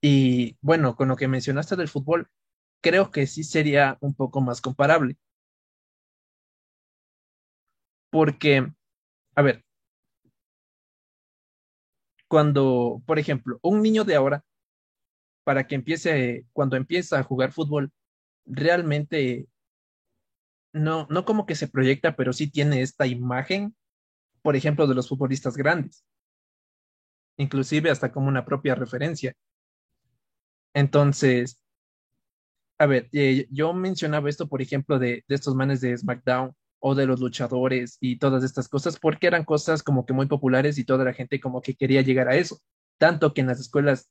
[0.00, 2.28] Y bueno, con lo que mencionaste del fútbol,
[2.82, 5.16] creo que sí sería un poco más comparable.
[8.10, 8.54] Porque,
[9.36, 9.64] a ver,
[12.28, 14.44] cuando, por ejemplo, un niño de ahora
[15.44, 17.92] para que empiece, cuando empieza a jugar fútbol,
[18.46, 19.48] realmente
[20.72, 23.74] no, no como que se proyecta, pero sí tiene esta imagen,
[24.42, 26.04] por ejemplo, de los futbolistas grandes,
[27.38, 29.32] inclusive hasta como una propia referencia.
[30.76, 31.58] Entonces,
[32.78, 36.94] a ver, eh, yo mencionaba esto, por ejemplo, de, de estos manes de SmackDown o
[36.94, 40.84] de los luchadores y todas estas cosas, porque eran cosas como que muy populares y
[40.84, 42.60] toda la gente como que quería llegar a eso.
[42.98, 44.10] Tanto que en las escuelas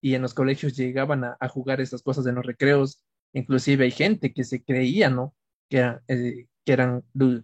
[0.00, 3.02] y en los colegios llegaban a, jugar esas cosas en los recreos.
[3.32, 5.34] Inclusive hay gente que se creía, ¿no?
[5.68, 7.02] Que, eh, que eran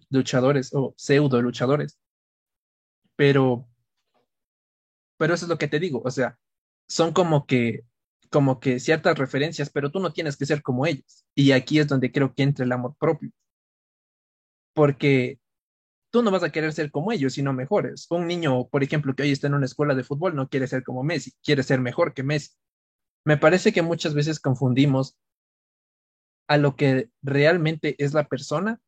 [0.09, 1.99] luchadores o pseudo luchadores.
[3.17, 3.67] Pero,
[5.17, 6.37] pero eso es lo que te digo, o sea,
[6.87, 7.83] son como que,
[8.31, 11.25] como que ciertas referencias, pero tú no tienes que ser como ellos.
[11.35, 13.31] Y aquí es donde creo que entra el amor propio.
[14.73, 15.39] Porque
[16.11, 18.07] tú no vas a querer ser como ellos, sino mejores.
[18.09, 20.83] Un niño, por ejemplo, que hoy está en una escuela de fútbol, no quiere ser
[20.83, 22.51] como Messi, quiere ser mejor que Messi.
[23.25, 25.17] Me parece que muchas veces confundimos
[26.47, 28.81] a lo que realmente es la persona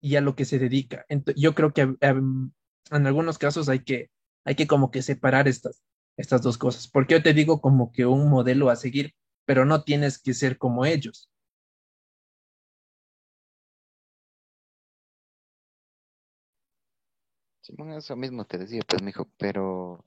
[0.00, 1.06] y a lo que se dedica.
[1.36, 2.52] yo creo que en
[2.90, 4.10] algunos casos hay que,
[4.44, 5.82] hay que como que separar estas,
[6.16, 9.84] estas dos cosas, porque yo te digo como que un modelo a seguir, pero no
[9.84, 11.30] tienes que ser como ellos.
[17.60, 20.02] Simón, eso mismo te decía, pues, mijo, pero,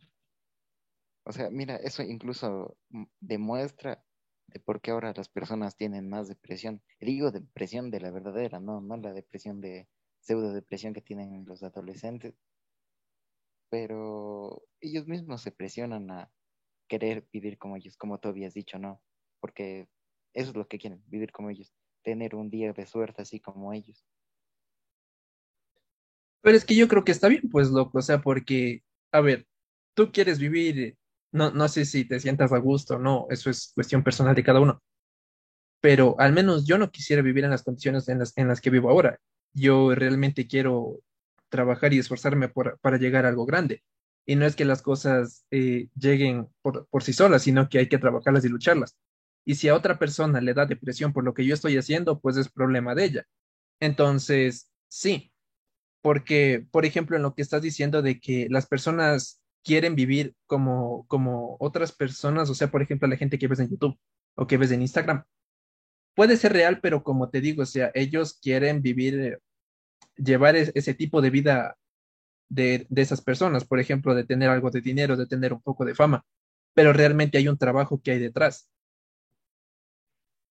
[1.23, 2.77] o sea, mira, eso incluso
[3.19, 4.03] demuestra
[4.47, 6.81] de por qué ahora las personas tienen más depresión.
[6.99, 9.87] Digo depresión de la verdadera, no, no la depresión de
[10.21, 12.33] pseudo depresión que tienen los adolescentes.
[13.69, 16.31] Pero ellos mismos se presionan a
[16.87, 19.01] querer vivir como ellos, como tú habías dicho, ¿no?
[19.39, 19.87] Porque
[20.33, 23.73] eso es lo que quieren, vivir como ellos, tener un día de suerte así como
[23.73, 24.05] ellos.
[26.41, 29.45] Pero es que yo creo que está bien, pues, loco, o sea, porque, a ver,
[29.93, 30.97] tú quieres vivir,
[31.31, 34.43] no, no sé si te sientas a gusto o no, eso es cuestión personal de
[34.43, 34.81] cada uno,
[35.81, 38.69] pero al menos yo no quisiera vivir en las condiciones en las, en las que
[38.69, 39.19] vivo ahora.
[39.53, 40.99] Yo realmente quiero
[41.49, 43.83] trabajar y esforzarme para llegar a algo grande.
[44.25, 47.89] Y no es que las cosas eh, lleguen por, por sí solas, sino que hay
[47.89, 48.95] que trabajarlas y lucharlas.
[49.45, 52.37] Y si a otra persona le da depresión por lo que yo estoy haciendo, pues
[52.37, 53.27] es problema de ella.
[53.79, 55.31] Entonces, sí,
[56.01, 61.05] porque, por ejemplo, en lo que estás diciendo de que las personas quieren vivir como,
[61.07, 63.97] como otras personas, o sea, por ejemplo, la gente que ves en YouTube
[64.35, 65.23] o que ves en Instagram,
[66.15, 69.39] puede ser real, pero como te digo, o sea, ellos quieren vivir,
[70.23, 71.77] llevar ese tipo de vida
[72.49, 75.85] de, de esas personas, por ejemplo, de tener algo de dinero, de tener un poco
[75.85, 76.25] de fama,
[76.73, 78.69] pero realmente hay un trabajo que hay detrás.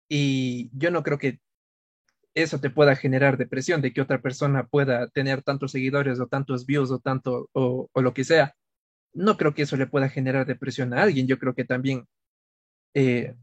[0.10, 1.39] Y yo no creo que
[2.36, 6.65] eso te pueda generar depresión, de que otra persona pueda tener tantos seguidores o tantos
[6.65, 8.56] views o tanto o, lo que sea.
[9.13, 11.28] No creo que eso le pueda generar depresión a alguien.
[11.28, 12.08] Yo creo que también,
[12.95, 13.36] eh,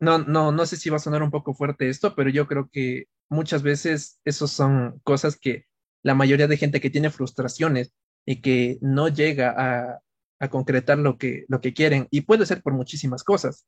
[0.00, 2.68] no, no, no sé si va a sonar un poco fuerte esto, pero yo creo
[2.70, 5.64] que muchas veces esos son cosas que
[6.02, 7.92] la mayoría de gente que tiene frustraciones
[8.24, 10.00] y que no llega a,
[10.50, 13.66] concretar lo que, lo que quieren, y puede ser por muchísimas cosas,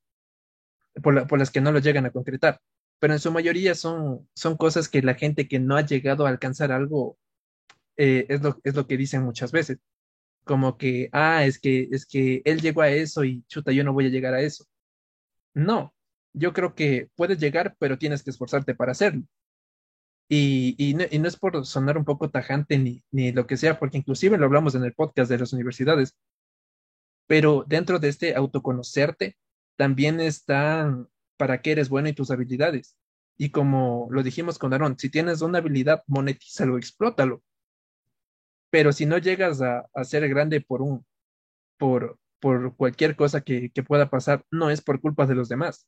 [1.02, 2.60] por, por las que no lo llegan a concretar
[2.98, 6.30] pero en su mayoría son, son cosas que la gente que no ha llegado a
[6.30, 7.18] alcanzar algo
[7.96, 9.78] eh, es, lo, es lo que dicen muchas veces.
[10.44, 13.92] Como que, ah, es que, es que él llegó a eso y chuta, yo no
[13.92, 14.64] voy a llegar a eso.
[15.54, 15.94] No,
[16.32, 19.24] yo creo que puedes llegar, pero tienes que esforzarte para hacerlo.
[20.28, 23.56] Y, y, no, y no es por sonar un poco tajante ni, ni lo que
[23.56, 26.16] sea, porque inclusive lo hablamos en el podcast de las universidades,
[27.26, 29.36] pero dentro de este autoconocerte
[29.76, 32.96] también están para qué eres bueno y tus habilidades.
[33.38, 37.42] Y como lo dijimos con Aaron, si tienes una habilidad, monetízalo, explótalo.
[38.70, 41.06] Pero si no llegas a, ser grande por un,
[41.78, 45.86] por, por cualquier cosa que, pueda pasar, no es por culpa de los demás.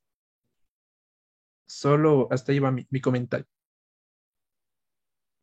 [1.66, 3.46] Solo hasta ahí va mi, mi comentario.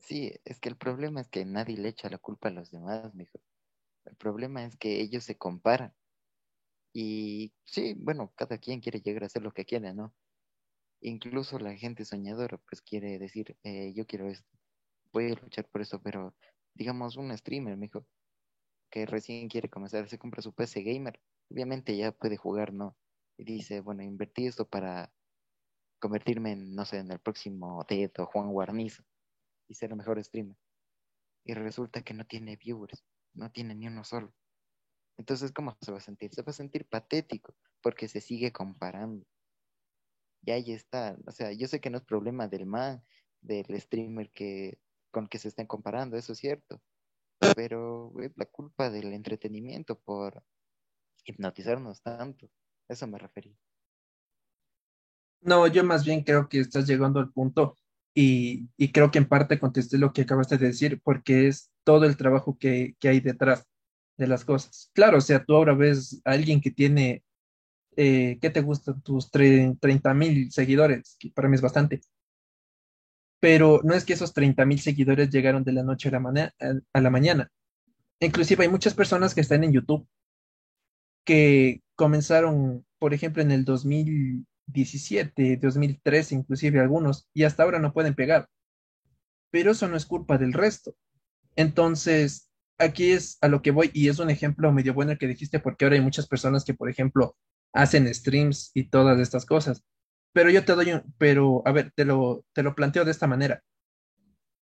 [0.08, 3.13] Sí, es que el problema es que nadie le echa la culpa a los demás,
[3.13, 3.41] mijo.
[4.06, 5.93] El problema es que ellos se comparan.
[6.93, 10.15] Y sí, bueno, cada quien quiere llegar a hacer lo que quiere, ¿no?
[11.02, 14.48] Incluso la gente soñadora, pues quiere decir, eh, yo quiero esto,
[15.12, 16.34] voy a luchar por eso, pero
[16.74, 18.08] digamos un streamer, mijo,
[18.89, 21.20] que recién quiere comenzar, se compra su PC gamer,
[21.52, 22.98] obviamente ya puede jugar, ¿no?
[23.38, 25.13] Y dice, bueno, invertí esto para
[26.00, 29.04] convertirme en, no sé, en el próximo Ted o Juan Guarnizo
[29.67, 30.58] y ser el mejor streamer.
[31.45, 33.03] Y resulta que no tiene viewers,
[33.34, 34.34] no tiene ni uno solo.
[35.17, 36.34] Entonces, ¿cómo se va a sentir?
[36.34, 39.25] Se va a sentir patético porque se sigue comparando.
[40.43, 41.17] Y ahí está.
[41.25, 43.03] O sea, yo sé que no es problema del man,
[43.41, 44.80] del streamer que,
[45.12, 46.82] con que se estén comparando, eso es cierto.
[47.56, 50.43] Pero es la culpa del entretenimiento por
[51.25, 52.49] hipnotizarnos tanto.
[52.88, 53.58] Eso me refería.
[55.41, 57.77] No, yo más bien creo que estás llegando al punto
[58.19, 62.17] y, creo que en parte contesté lo que acabaste de decir porque es todo el
[62.17, 63.67] trabajo que, que hay detrás
[64.17, 64.89] de las cosas.
[64.93, 67.23] Claro, o sea, tú ahora ves a alguien que tiene,
[67.95, 68.95] eh, ¿qué te gusta?
[69.01, 72.01] Tus 30 mil seguidores, que para mí es bastante.
[73.39, 76.53] Pero no es que esos 30 mil seguidores llegaron de la noche a la,
[76.93, 77.51] a la mañana.
[78.19, 80.08] Inclusive hay muchas personas que están en YouTube
[81.23, 83.63] que comenzaron, por ejemplo, en el
[84.67, 88.47] 2017, 2013, inclusive algunos, y hasta ahora no pueden pegar.
[89.51, 90.95] Pero eso no es culpa del resto.
[91.56, 95.27] Entonces, aquí es a lo que voy y es un ejemplo medio bueno el que
[95.27, 97.36] dijiste porque ahora hay muchas personas que, por ejemplo,
[97.73, 99.84] hacen streams y todas estas cosas.
[100.34, 103.27] Pero yo te doy un, pero a ver, te lo, te lo planteo de esta
[103.27, 103.63] manera.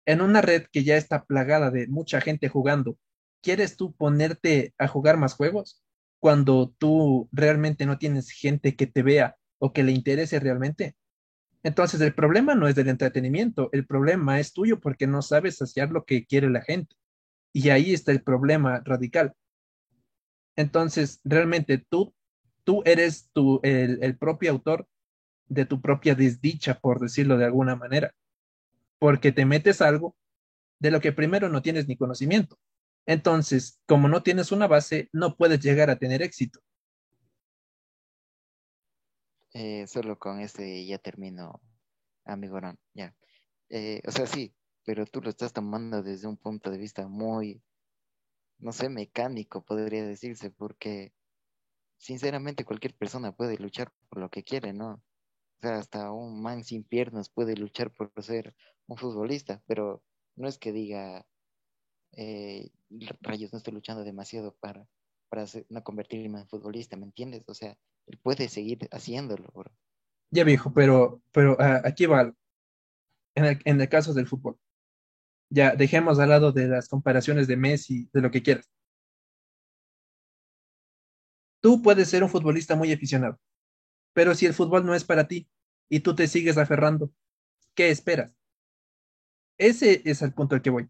[0.06, 2.98] En una red que ya está plagada de mucha gente jugando,
[3.42, 5.84] ¿quieres tú ponerte a jugar más juegos
[6.18, 10.96] cuando tú realmente no tienes gente que te vea o que le interese realmente?
[11.62, 15.90] Entonces el problema no es del entretenimiento, el problema es tuyo porque no sabes saciar
[15.90, 16.96] lo que quiere la gente.
[17.52, 19.34] Y ahí está el problema radical.
[20.56, 22.14] Entonces, realmente tú,
[22.64, 24.86] tú eres tu, el, el propio autor
[25.48, 28.14] de tu propia desdicha, por decirlo de alguna manera,
[28.98, 30.16] porque te metes algo
[30.78, 32.58] de lo que primero no tienes ni conocimiento.
[33.06, 36.60] Entonces, como no tienes una base, no puedes llegar a tener éxito.
[39.52, 41.60] Eh, solo con este ya termino,
[42.24, 42.58] amigo
[42.94, 43.16] Ya.
[43.68, 47.62] Eh, o sea, sí, pero tú lo estás tomando desde un punto de vista muy,
[48.58, 51.12] no sé, mecánico, podría decirse, porque
[51.98, 54.94] sinceramente cualquier persona puede luchar por lo que quiere, ¿no?
[55.58, 58.54] O sea, hasta un man sin piernas puede luchar por ser
[58.86, 60.02] un futbolista, pero
[60.36, 61.26] no es que diga,
[62.12, 62.70] eh,
[63.20, 64.88] rayos, no estoy luchando demasiado para,
[65.28, 67.48] para no convertirme en futbolista, ¿me entiendes?
[67.48, 67.78] O sea,
[68.18, 69.70] puede seguir haciéndolo, bro.
[70.30, 72.32] Ya viejo, pero, pero ah, aquí va
[73.34, 74.58] En el, en el caso del fútbol.
[75.50, 78.70] Ya, dejemos al lado de las comparaciones de Messi, de lo que quieras.
[81.60, 83.38] Tú puedes ser un futbolista muy aficionado,
[84.14, 85.48] pero si el fútbol no es para ti
[85.88, 87.12] y tú te sigues aferrando,
[87.74, 88.32] ¿qué esperas?
[89.58, 90.88] Ese es el punto al que voy.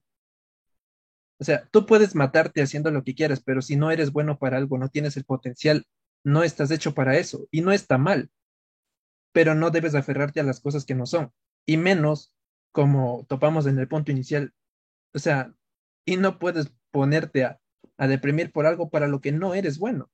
[1.40, 4.58] O sea, tú puedes matarte haciendo lo que quieras, pero si no eres bueno para
[4.58, 5.86] algo, no tienes el potencial,
[6.24, 8.30] no estás hecho para eso y no está mal.
[9.32, 11.32] Pero no debes aferrarte a las cosas que no son,
[11.66, 12.34] y menos
[12.72, 14.52] como topamos en el punto inicial.
[15.14, 15.54] O sea,
[16.04, 17.60] y no puedes ponerte a,
[17.98, 20.10] deprimir por algo para lo que no eres bueno.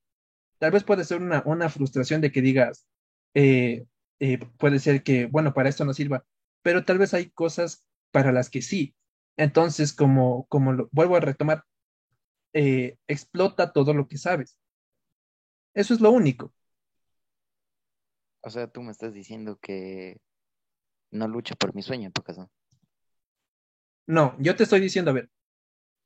[0.58, 2.88] Tal vez puede ser una, una frustración de que digas,
[3.34, 3.86] eh,
[4.18, 6.24] eh, puede ser que, bueno, para esto no sirva,
[6.62, 8.96] pero tal vez hay cosas para las que sí.
[9.36, 11.64] Entonces, como, como vuelvo a retomar,
[12.54, 14.56] eh, explota todo lo que sabes.
[15.76, 16.54] Eso es lo único.
[18.40, 20.18] O sea, tú me estás diciendo que
[21.10, 22.50] no lucha por mi sueño en tu caso.
[24.06, 25.30] No, yo te estoy diciendo, a ver,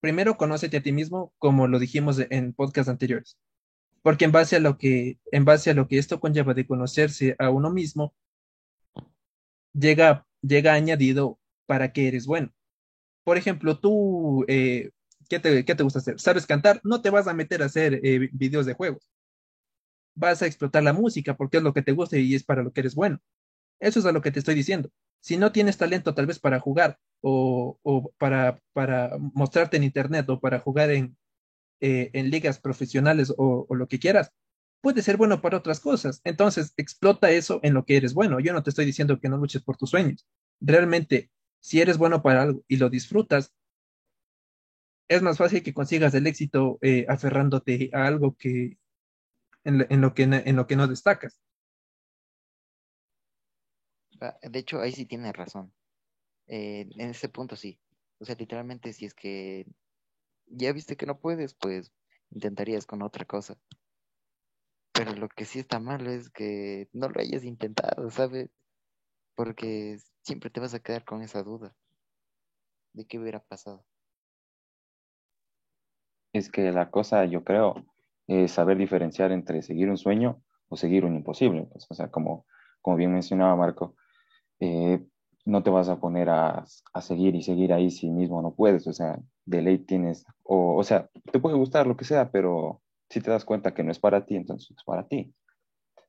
[0.01, 3.39] primero conócete a ti mismo, como lo dijimos en podcast anteriores.
[4.03, 7.37] Porque en base a lo que, en base a lo que esto conlleva de conocerse
[7.39, 8.13] a uno mismo,
[9.73, 12.53] llega, llega añadido para que eres bueno.
[13.23, 14.91] Por ejemplo, tú, eh,
[15.29, 16.19] ¿qué, te, ¿qué, te, gusta hacer?
[16.19, 16.81] ¿Sabes cantar?
[16.83, 19.09] No te vas a meter a hacer eh, videos de juegos.
[20.15, 22.73] Vas a explotar la música porque es lo que te gusta y es para lo
[22.73, 23.21] que eres bueno.
[23.81, 24.91] Eso es a lo que te estoy diciendo.
[25.21, 30.29] Si no tienes talento tal vez para jugar o, o para, para, mostrarte en internet
[30.29, 31.17] o para jugar en,
[31.81, 34.33] eh, en ligas profesionales o, lo que quieras,
[34.83, 36.21] puede ser bueno para otras cosas.
[36.25, 38.41] Entonces, explota eso en lo que eres bueno.
[38.41, 40.27] Yo no te estoy diciendo que no luches por tus sueños.
[40.61, 43.53] Realmente si eres bueno para algo y lo disfrutas,
[45.09, 48.79] es más fácil que consigas el éxito eh, aferrándote a algo que
[49.65, 51.41] en, lo que en lo que no destacas.
[54.21, 55.73] Ah, de hecho, ahí sí tienes razón.
[56.47, 57.81] Eh, en ese punto sí.
[58.19, 59.67] O sea, literalmente, si es que
[60.47, 61.93] ya viste que no puedes, pues
[62.31, 63.59] intentarías con otra cosa.
[64.93, 68.51] Pero lo que sí está mal es que no lo hayas intentado, ¿sabes?
[69.35, 71.75] Porque siempre te vas a quedar con esa duda
[72.93, 73.85] de qué hubiera pasado.
[76.33, 77.85] Es que la cosa, yo creo,
[78.31, 81.67] es saber diferenciar entre seguir un sueño o seguir un imposible.
[81.73, 82.47] Pues, o sea, como,
[82.81, 83.97] como bien mencionaba Marco,
[84.61, 85.05] eh,
[85.45, 88.87] no te vas a poner a, a, seguir y seguir ahí si mismo no puedes.
[88.87, 92.81] O sea, de ley tienes, o, o sea, te puede gustar lo que sea, pero
[93.09, 95.35] si te das cuenta que no es para ti, entonces es para ti.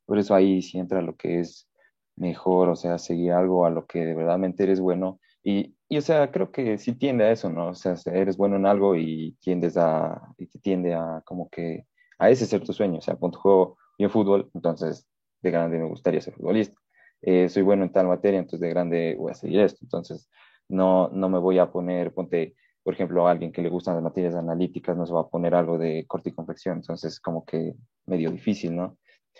[0.05, 1.67] Por eso ahí sí entra lo que es
[2.15, 5.19] mejor, o sea, seguir algo a lo que de verdad eres bueno.
[5.43, 7.69] Y, y, o sea, creo que sí tiende a eso, ¿no?
[7.69, 11.87] O sea, eres bueno en algo y tiendes a, y te tiende a como que
[12.21, 12.99] a ese ser tu sueño.
[12.99, 15.07] O sea, cuando juego yo fútbol, entonces
[15.41, 16.79] de grande me gustaría ser futbolista.
[17.23, 19.79] Eh, soy bueno en tal materia, entonces de grande voy a seguir esto.
[19.81, 20.29] Entonces,
[20.69, 24.03] no, no me voy a poner, ponte, por ejemplo, a alguien que le gustan las
[24.03, 26.77] materias analíticas, no se va a poner algo de corte y confección.
[26.77, 27.73] Entonces, como que
[28.05, 28.99] medio difícil, ¿no?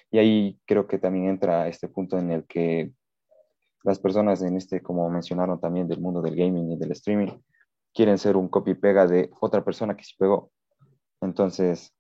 [0.10, 2.91] Y ahí creo que también entra este punto en el que
[3.84, 7.30] las personas en este, como mencionaron también del mundo del gaming y del streaming,
[7.94, 10.52] quieren ser un copy-pega de otra persona que sí pegó.
[11.22, 11.94] Entonces,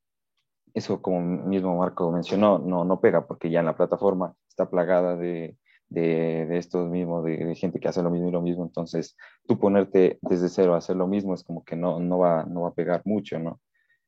[0.73, 5.15] eso como mismo Marco mencionó, no, no pega porque ya en la plataforma está plagada
[5.15, 5.57] de,
[5.91, 8.63] de, de estos mismos, de, gente que hace lo mismo y lo mismo.
[8.63, 12.45] Entonces, tú ponerte desde cero a hacer lo mismo es como que no, no, va,
[12.45, 13.59] no va a pegar mucho, ¿no?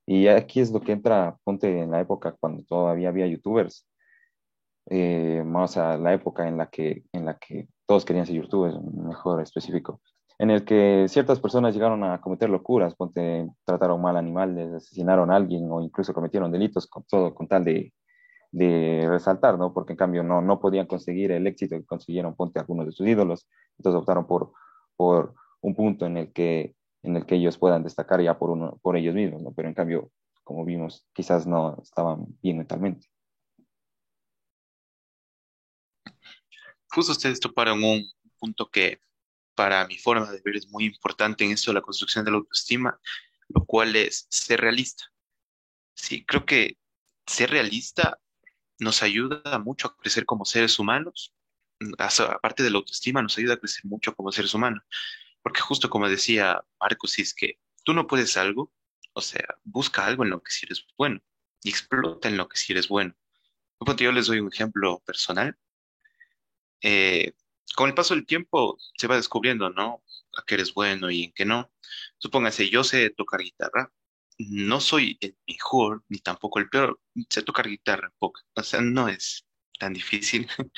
[0.06, 3.88] Y aquí es lo que entra, ponte en la época cuando todavía había youtubers,
[4.90, 8.82] eh, más a la época en la que, en la que todos querían ser youtubers,
[8.82, 10.02] mejor específico,
[10.40, 15.36] en el que ciertas personas llegaron a cometer locuras, ponte, trataron mal animales, asesinaron a
[15.36, 17.94] alguien o incluso cometieron delitos con todo con tal de,
[18.52, 19.74] de resaltar, ¿no?
[19.74, 23.08] Porque en cambio no, no podían conseguir el éxito que consiguieron, ponte, algunos de sus
[23.08, 24.54] ídolos, entonces optaron por,
[24.96, 28.80] por un punto en el que en el que ellos puedan destacar ya por, uno,
[28.82, 29.54] por ellos mismos, ¿no?
[29.54, 30.12] Pero en cambio,
[30.44, 33.08] como vimos, quizás no estaban bien mentalmente.
[36.90, 38.04] Justo ustedes toparon un
[38.40, 39.00] punto que
[39.56, 42.38] para mi forma de ver es muy importante en esto de la construcción de la
[42.38, 43.00] autoestima,
[43.50, 45.06] lo cual es ser realista.
[45.96, 46.78] Sí, creo que
[47.28, 48.20] ser realista
[48.80, 51.34] nos ayuda mucho a crecer como seres humanos.
[51.98, 54.84] Aparte de la autoestima, nos ayuda a crecer mucho como seres humanos.
[55.42, 58.72] Porque justo como decía Marcos, si es que tú no puedes algo,
[59.14, 61.22] O sea, busca algo en lo que sí eres bueno
[61.64, 63.16] y explota en lo que sí eres bueno.
[63.98, 65.58] Yo les doy un ejemplo personal.
[66.82, 67.34] Eh,
[67.76, 70.04] con el paso del tiempo se va descubriendo, ¿no?
[70.36, 71.72] A eres bueno y en qué no.
[72.18, 73.92] Supóngase, yo sé tocar guitarra.
[74.38, 77.00] No soy el mejor ni tampoco el peor.
[77.30, 78.42] Sé tocar guitarra poco.
[78.56, 79.46] O sea, no es
[79.80, 80.48] tan difícil.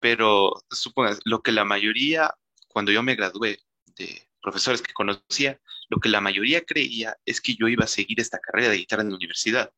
[0.00, 2.34] Pero supóngase, lo que la mayoría,
[2.68, 3.60] cuando yo me gradué
[3.96, 8.20] de profesores que conocía, lo que la mayoría creía es que yo iba a seguir
[8.20, 9.72] esta carrera de guitarra en la universidad.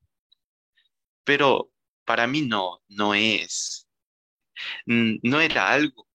[1.25, 1.71] Pero
[2.05, 3.89] para mí no, no es,
[4.87, 6.08] no era algo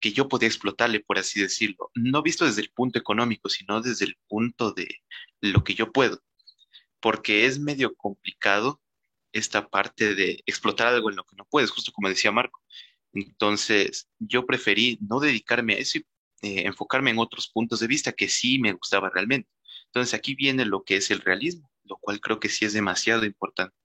[0.00, 4.06] que yo podía explotarle, por así decirlo, no visto desde el punto económico, sino desde
[4.06, 4.88] el punto de
[5.40, 6.22] lo que yo puedo,
[7.00, 8.80] porque es medio complicado
[9.32, 12.60] esta parte de explotar algo en lo que no puedes, justo como decía Marco.
[13.12, 16.06] Entonces, yo preferí no dedicarme a eso y
[16.42, 19.50] eh, enfocarme en otros puntos de vista que sí me gustaba realmente.
[19.86, 23.24] Entonces, aquí viene lo que es el realismo, lo cual creo que sí es demasiado
[23.24, 23.76] importante.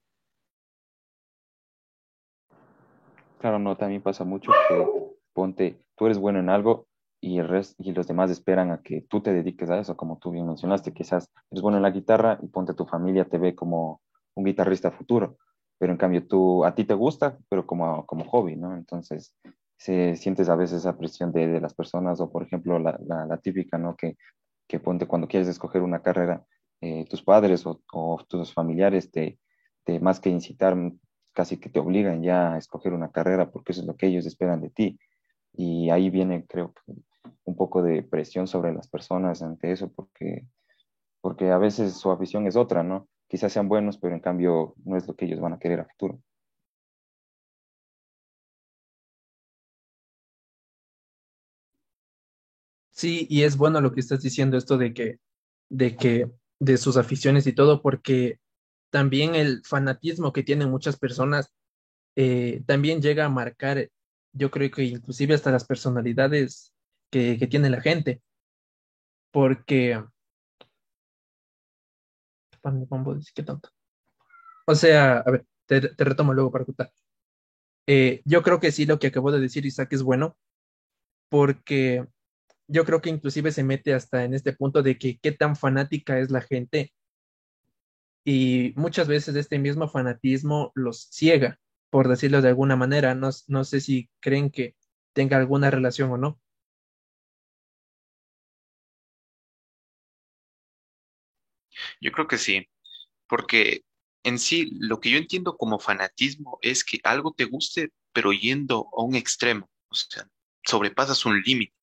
[3.40, 6.88] Claro, no, también pasa mucho que ponte, tú eres bueno en algo
[7.20, 10.18] y, el resto, y los demás esperan a que tú te dediques a eso, como
[10.18, 13.54] tú bien mencionaste, quizás eres bueno en la guitarra y ponte tu familia te ve
[13.54, 14.00] como
[14.34, 15.36] un guitarrista futuro,
[15.78, 18.74] pero en cambio tú, a ti te gusta, pero como, como hobby, ¿no?
[18.74, 19.34] Entonces,
[19.76, 23.76] se, sientes a veces esa presión de, de las personas o, por ejemplo, la, típica,
[23.76, 23.94] ¿no?
[23.94, 24.16] Que,
[24.66, 26.44] que, ponte cuando quieres escoger una carrera,
[26.80, 29.38] eh, tus padres o, o, tus familiares te,
[29.84, 30.76] te, más que incitar,
[31.34, 34.24] casi que te obligan ya a escoger una carrera porque eso es lo que ellos
[34.24, 34.98] esperan de ti.
[35.56, 36.74] Y ahí viene, creo,
[37.44, 40.46] un poco de presión sobre las personas ante eso, porque,
[41.20, 43.08] porque a veces su afición es otra, ¿no?
[43.28, 45.86] Quizás sean buenos, pero en cambio no es lo que ellos van a querer a
[45.86, 46.20] futuro.
[52.90, 55.18] Sí, y es bueno lo que estás diciendo, esto de que,
[55.68, 58.40] de que, de sus aficiones y todo, porque
[58.90, 61.52] también el fanatismo que tienen muchas personas
[62.16, 63.90] eh, también llega a marcar
[64.36, 66.72] yo creo que inclusive hasta las personalidades
[67.10, 68.22] que, tiene la gente.
[69.32, 70.02] Porque...
[74.66, 76.92] O sea, a ver, te, retomo luego para contar.
[77.86, 80.36] Eh, yo creo que sí, lo que acabó de decir Isaac es bueno,
[81.28, 82.04] porque
[82.66, 86.18] yo creo que inclusive se mete hasta en este punto de que qué tan fanática
[86.18, 86.92] es la gente
[88.24, 91.60] y muchas veces este mismo fanatismo los ciega
[91.96, 93.14] por decirlo de alguna manera.
[93.14, 94.76] No, no sé si creen que
[95.14, 96.38] tenga alguna relación o no.
[101.98, 102.68] Yo creo que sí,
[103.26, 103.86] porque
[104.24, 108.90] en sí lo que yo entiendo como fanatismo es que algo te guste, pero yendo
[108.94, 110.28] a un extremo, o sea,
[110.64, 111.74] sobrepasas un límite,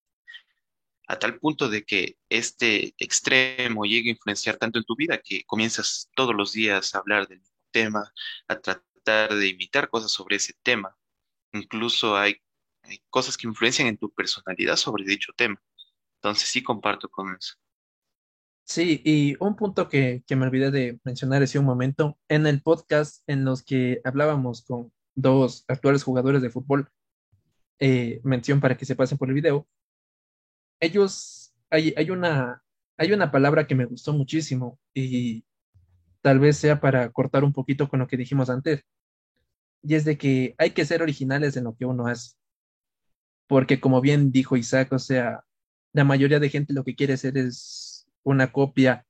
[1.08, 5.44] a tal punto de que este extremo llegue a influenciar tanto en tu vida que
[5.46, 7.42] comienzas todos los días a hablar del
[7.72, 8.14] tema,
[8.48, 10.98] a tratar de imitar cosas sobre ese tema.
[11.54, 12.38] Incluso hay,
[13.10, 15.62] cosas que influencian en tu personalidad sobre dicho tema.
[16.16, 17.56] Entonces sí comparto con eso.
[18.66, 22.62] Sí, y un punto que, que me olvidé de mencionar hace un momento, en el
[22.62, 26.90] podcast en los que hablábamos con dos actuales jugadores de fútbol,
[27.80, 29.68] eh, mención para que se pasen por el video,
[30.80, 32.64] ellos, hay, hay, una,
[32.98, 35.46] hay una palabra que me gustó muchísimo y
[36.24, 38.84] tal vez sea para cortar un poquito con lo que dijimos antes,
[39.84, 42.36] y es de que hay que ser originales en lo que uno hace.
[43.48, 45.44] Porque como bien dijo Isaac, o sea,
[45.92, 49.06] la mayoría de gente lo que quiere hacer es una copia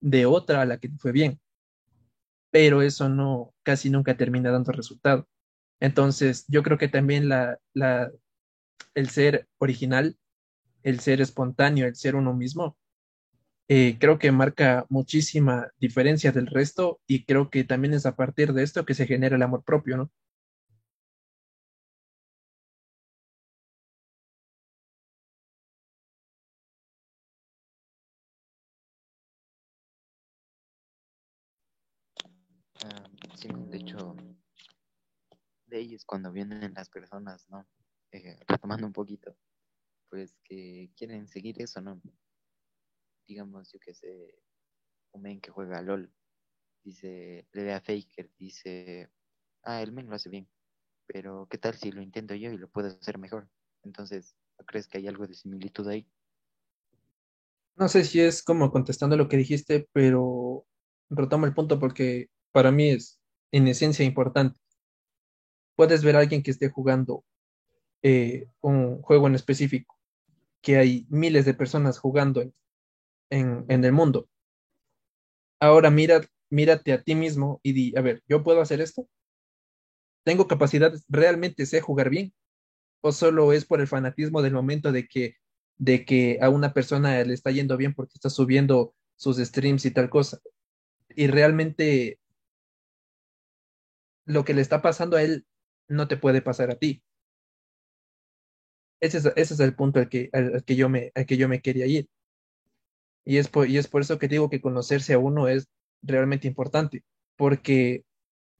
[0.00, 1.40] de otra a la que fue bien.
[2.50, 5.28] Pero eso no, casi nunca termina dando resultado.
[5.80, 8.10] Entonces, yo creo que también la, la,
[8.94, 10.18] el ser original,
[10.82, 12.76] el ser espontáneo, el ser uno mismo,
[13.68, 18.52] eh, creo que marca muchísima diferencia del resto y creo que también es a partir
[18.52, 20.10] de esto que se genera el amor propio, ¿no?
[32.84, 34.14] Ah, sí, de hecho,
[35.66, 37.66] de ellos cuando vienen las personas, ¿no?
[38.12, 39.36] Eh, retomando un poquito,
[40.08, 42.00] pues que quieren seguir eso, ¿no?
[43.26, 44.38] Digamos, yo que sé,
[45.12, 46.12] un men que juega LOL,
[46.82, 49.10] dice, le ve a Faker, dice,
[49.62, 50.48] ah, el men lo hace bien,
[51.06, 53.48] pero ¿qué tal si lo intento yo y lo puedo hacer mejor?
[53.82, 56.08] Entonces, ¿no crees que hay algo de similitud ahí?
[57.76, 60.64] No sé si es como contestando lo que dijiste, pero
[61.10, 63.20] retomo el punto porque para mí es
[63.52, 64.58] en esencia importante.
[65.76, 67.24] Puedes ver a alguien que esté jugando
[68.02, 69.98] eh, un juego en específico,
[70.62, 72.50] que hay miles de personas jugando
[73.30, 74.28] en, en, el mundo.
[75.60, 79.08] Ahora mira, mírate a ti mismo y di, a ver, ¿yo puedo hacer esto?
[80.24, 82.34] ¿Tengo capacidad, realmente sé jugar bien?
[83.02, 85.36] ¿O solo es por el fanatismo del momento de que,
[85.78, 89.92] de que a una persona le está yendo bien porque está subiendo sus streams y
[89.92, 90.40] tal cosa?
[91.16, 92.18] Y realmente
[94.26, 95.46] lo que le está pasando a él
[95.88, 97.02] no te puede pasar a ti.
[99.00, 101.48] Ese es, ese es el punto al que, al, que yo me, al que yo
[101.48, 102.08] me quería ir.
[103.26, 105.68] Y es, por, y es por eso que digo que conocerse a uno es
[106.00, 107.04] realmente importante,
[107.36, 108.04] porque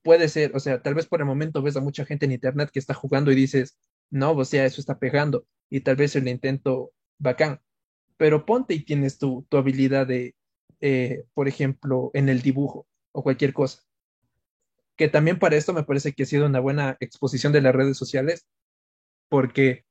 [0.02, 2.70] puede ser, o sea, tal vez por el momento ves a mucha gente en internet
[2.72, 3.78] que está jugando y dices,
[4.10, 7.60] no, o sea, eso está pegando, y tal vez el intento bacán,
[8.16, 10.34] pero ponte y tienes tu, tu habilidad de,
[10.80, 13.82] eh, por ejemplo, en el dibujo o cualquier cosa.
[14.96, 17.96] Que también para esto me parece que ha sido una buena exposición de las redes
[17.96, 18.46] sociales,
[19.28, 19.84] porque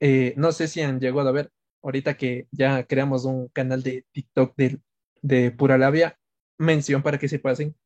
[0.00, 1.52] eh, no sé si han llegado a ver,
[1.82, 4.80] ahorita que ya creamos un canal de TikTok de,
[5.22, 6.18] de Pura Labia,
[6.58, 7.76] mención para que se pasen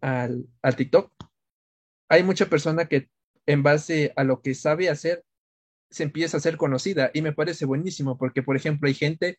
[0.00, 1.12] al, al TikTok.
[2.08, 3.08] Hay mucha persona que
[3.46, 5.24] en base a lo que sabe hacer,
[5.90, 9.38] se empieza a ser conocida y me parece buenísimo porque, por ejemplo, hay gente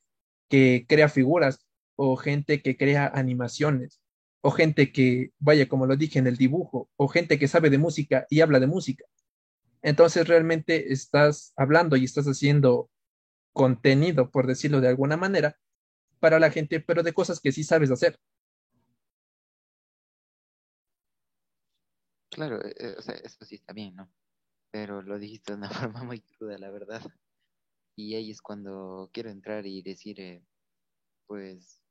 [0.50, 4.02] que crea figuras o gente que crea animaciones
[4.42, 7.78] o gente que, vaya, como lo dije en el dibujo, o gente que sabe de
[7.78, 9.06] música y habla de música.
[9.82, 12.90] Entonces realmente estás hablando y estás haciendo
[13.54, 15.58] contenido, por decirlo de alguna manera,
[16.20, 18.20] para la gente, pero de cosas que sí sabes hacer.
[22.30, 24.10] Claro, eh, eh, o sea, eso sí está bien, ¿no?
[24.72, 27.02] Pero lo dijiste de una forma muy cruda, la verdad.
[27.96, 30.44] Y ahí es cuando quiero entrar y decir, eh,
[31.28, 31.82] pues,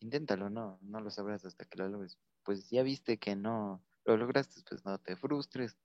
[0.00, 0.78] inténtalo, ¿no?
[0.82, 2.18] No lo sabrás hasta que lo logres.
[2.44, 5.76] Pues ya viste que no lo lograste, pues no te frustres.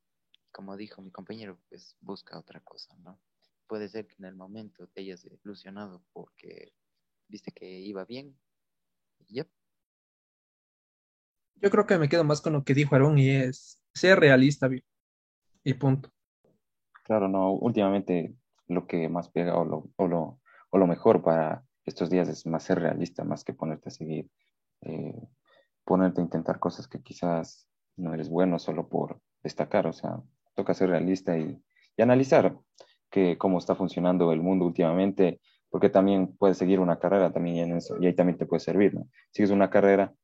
[0.52, 3.20] Como dijo mi compañero, pues busca otra cosa, ¿no?
[3.68, 6.74] Puede ser que en el momento te hayas ilusionado porque
[7.28, 8.38] viste que iba bien.
[9.28, 9.48] Y ya.
[11.56, 14.70] Yo creo que me quedo más con lo que dijo Aaron y es ser realista,
[15.64, 16.10] y punto.
[17.04, 18.36] Claro, no, últimamente
[18.68, 22.46] lo que más pega o lo, o lo, o lo mejor para estos días es
[22.46, 24.30] más ser realista, más que ponerte a seguir,
[24.82, 25.28] eh,
[25.84, 30.22] ponerte a intentar cosas que quizás no eres bueno solo por destacar, o sea,
[30.56, 31.62] toca ser realista y,
[31.96, 32.58] y analizar
[33.14, 35.40] que cómo está funcionando el mundo últimamente,
[35.70, 38.96] porque también puedes seguir una carrera también en eso, y ahí también te puede servir,
[38.96, 39.08] ¿no?
[39.30, 40.16] Sigues una carrera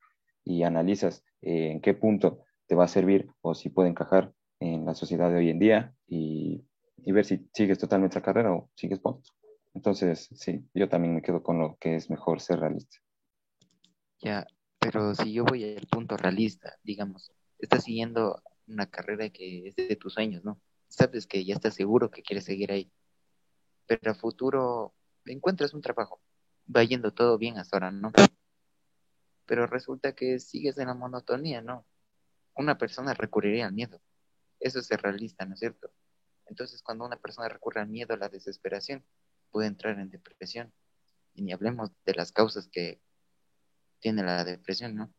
[0.44, 4.86] y analizas eh, en qué punto te va a servir o si puede encajar en
[4.86, 6.66] la sociedad de hoy en día y,
[6.98, 9.22] y ver si sigues totalmente la carrera o sigues por
[9.76, 12.98] Entonces, sí, yo también me quedo con lo que es mejor ser realista.
[14.20, 14.48] Ya,
[14.80, 19.96] pero si yo voy al punto realista, digamos, estás siguiendo una carrera que es de
[19.96, 20.60] tus sueños, ¿no?
[20.90, 22.92] Sabes que ya estás seguro que quieres seguir ahí,
[23.88, 24.94] pero a futuro
[25.26, 26.22] encuentras un trabajo,
[26.76, 28.12] va yendo todo bien hasta ahora, ¿no?
[29.46, 31.86] Pero resulta que sigues en la monotonía, ¿no?
[32.56, 34.02] Una persona recurriría al miedo.
[34.60, 35.92] Eso es realista, ¿no es cierto?
[36.48, 39.06] Entonces, cuando una persona recurre al miedo, a la desesperación,
[39.52, 40.74] puede entrar en depresión.
[41.34, 43.00] Y ni hablemos de las causas que
[44.00, 45.14] tiene la depresión, ¿no?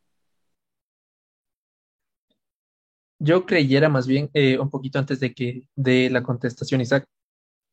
[3.22, 7.04] Yo creyera más bien eh, un poquito antes de que de la contestación, Isaac,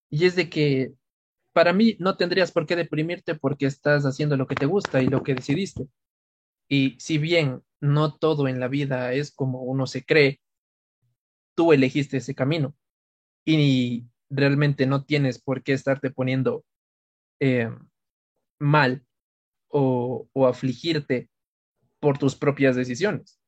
[0.09, 0.93] y es de que
[1.53, 5.07] para mí no tendrías por qué deprimirte porque estás haciendo lo que te gusta y
[5.07, 5.87] lo que decidiste.
[6.69, 10.41] Y si bien no todo en la vida es como uno se cree,
[11.55, 12.75] tú elegiste ese camino
[13.45, 16.65] y realmente no tienes por qué estarte poniendo
[17.39, 17.69] eh,
[18.59, 19.05] mal
[19.69, 21.29] o, o afligirte
[22.01, 23.39] por tus propias decisiones.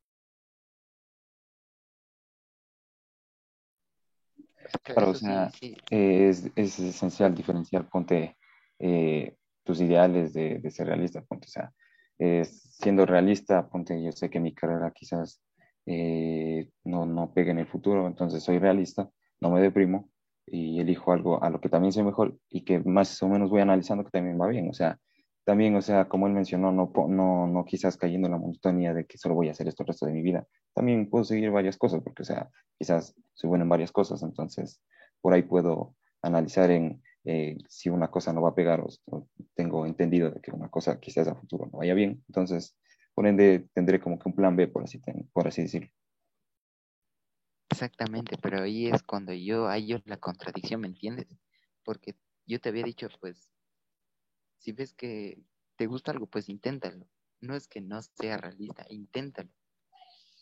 [4.84, 5.52] Claro, o sea,
[5.90, 8.38] es, es, esencial diferenciar, ponte
[8.80, 11.72] eh, tus ideales de, de, ser realista, ponte, o sea,
[12.20, 15.42] eh, siendo realista, ponte, yo sé que mi carrera quizás
[15.86, 19.10] eh, no, no pegue en el futuro, entonces soy realista,
[19.42, 20.10] no me deprimo
[20.46, 23.62] y elijo algo a lo que también soy mejor y que más o menos voy
[23.62, 25.00] analizando que también va bien, o sea,
[25.50, 29.08] también, o sea, como él mencionó, no, no, no quizás cayendo en la monotonía de
[29.08, 30.46] que solo voy a hacer esto el resto de mi vida.
[30.76, 34.80] También puedo seguir varias cosas, porque, o sea, quizás soy bueno en varias cosas, entonces
[35.22, 39.88] por ahí puedo analizar en eh, si una cosa no va a pegar o, tengo
[39.88, 42.24] entendido de que una cosa quizás a futuro no vaya bien.
[42.28, 42.78] Entonces,
[43.16, 45.02] por ende, tendré como que un plan B, por así,
[45.34, 45.90] por así decirlo.
[47.72, 51.26] Exactamente, pero ahí es cuando yo hay la contradicción, ¿me entiendes?
[51.84, 52.14] Porque
[52.46, 53.50] yo te había dicho, pues,
[54.60, 55.42] si ves que
[55.76, 57.08] te gusta algo, pues inténtalo.
[57.42, 59.50] No es que no sea realista, inténtalo.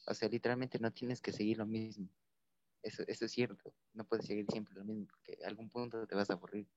[0.08, 2.10] O sea, literalmente no tienes que seguir lo mismo.
[2.82, 3.74] Eso, eso es cierto.
[3.94, 6.68] No puedes seguir siempre lo mismo, porque a algún punto te vas a aburrir.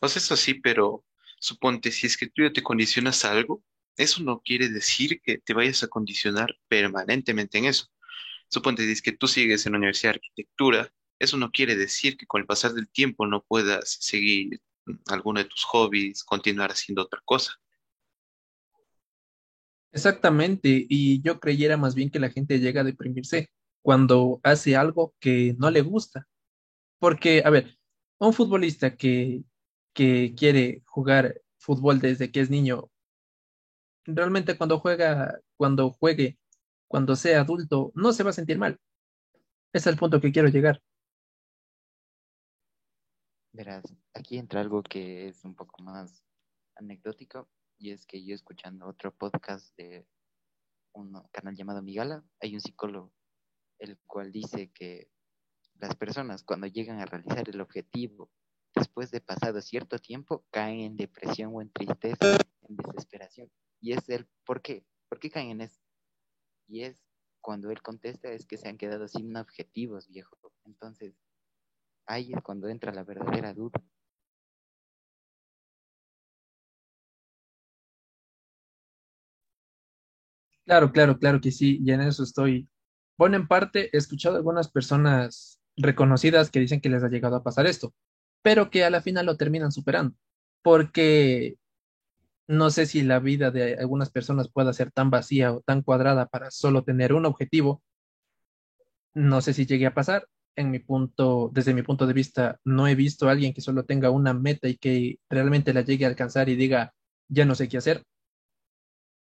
[0.00, 1.04] O sea, eso sí, pero
[1.38, 3.62] Suponte, si es que tú ya te condicionas a algo,
[3.96, 7.88] eso no quiere decir que te vayas a condicionar permanentemente en eso.
[8.48, 12.16] Suponte, si es que tú sigues en la universidad de arquitectura, eso no quiere decir
[12.16, 14.60] que con el pasar del tiempo no puedas seguir
[15.08, 17.52] alguno de tus hobbies, continuar haciendo otra cosa.
[19.92, 23.50] Exactamente, y yo creyera más bien que la gente llega a deprimirse
[23.82, 26.26] cuando hace algo que no le gusta.
[26.98, 27.78] Porque, a ver,
[28.18, 29.44] un futbolista que,
[29.94, 32.90] que quiere jugar fútbol desde que es niño,
[34.04, 36.38] realmente cuando juega, cuando juegue,
[36.88, 38.78] cuando sea adulto, no se va a sentir mal.
[39.72, 40.80] Ese es el punto que quiero llegar.
[43.56, 46.22] Verás, aquí entra algo que es un poco más
[46.74, 47.48] anecdótico
[47.78, 50.06] y es que yo escuchando otro podcast de
[50.92, 53.14] un canal llamado Migala, hay un psicólogo
[53.78, 55.10] el cual dice que
[55.76, 58.30] las personas cuando llegan a realizar el objetivo
[58.74, 62.36] después de pasado cierto tiempo caen en depresión o en tristeza,
[62.68, 63.50] en desesperación.
[63.80, 65.80] Y es el por qué, por qué caen en eso.
[66.68, 67.02] Y es
[67.40, 70.36] cuando él contesta es que se han quedado sin objetivos, viejo.
[70.66, 71.14] Entonces,
[72.06, 73.80] ahí es cuando entra la verdadera duda.
[80.64, 82.68] Claro, claro, claro que sí, y en eso estoy.
[83.16, 87.42] Bueno, en parte he escuchado algunas personas reconocidas que dicen que les ha llegado a
[87.44, 87.94] pasar esto,
[88.42, 90.16] pero que a la final lo terminan superando,
[90.62, 91.56] porque
[92.48, 96.26] no sé si la vida de algunas personas pueda ser tan vacía o tan cuadrada
[96.28, 97.82] para solo tener un objetivo.
[99.14, 100.28] No sé si llegue a pasar.
[100.56, 103.84] En mi punto, desde mi punto de vista, no he visto a alguien que solo
[103.84, 106.94] tenga una meta y que realmente la llegue a alcanzar y diga,
[107.28, 108.02] ya no sé qué hacer.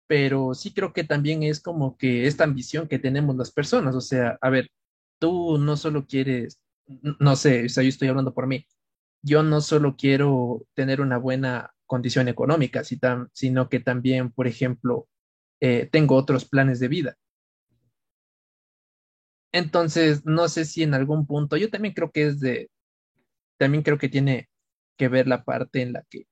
[0.07, 3.95] Pero sí creo que también es como que esta ambición que tenemos las personas.
[3.95, 4.71] O sea, a ver,
[5.19, 6.61] tú no solo quieres,
[7.21, 8.67] no sé, o sea, yo estoy hablando por mí.
[9.23, 15.09] Yo no solo quiero tener una buena condición económica, sino que también, por ejemplo,
[15.61, 17.17] eh, tengo otros planes de vida.
[19.53, 22.71] Entonces, no sé si en algún punto, yo también creo que es de,
[23.59, 24.49] también creo que tiene
[24.97, 26.27] que ver la parte en la que,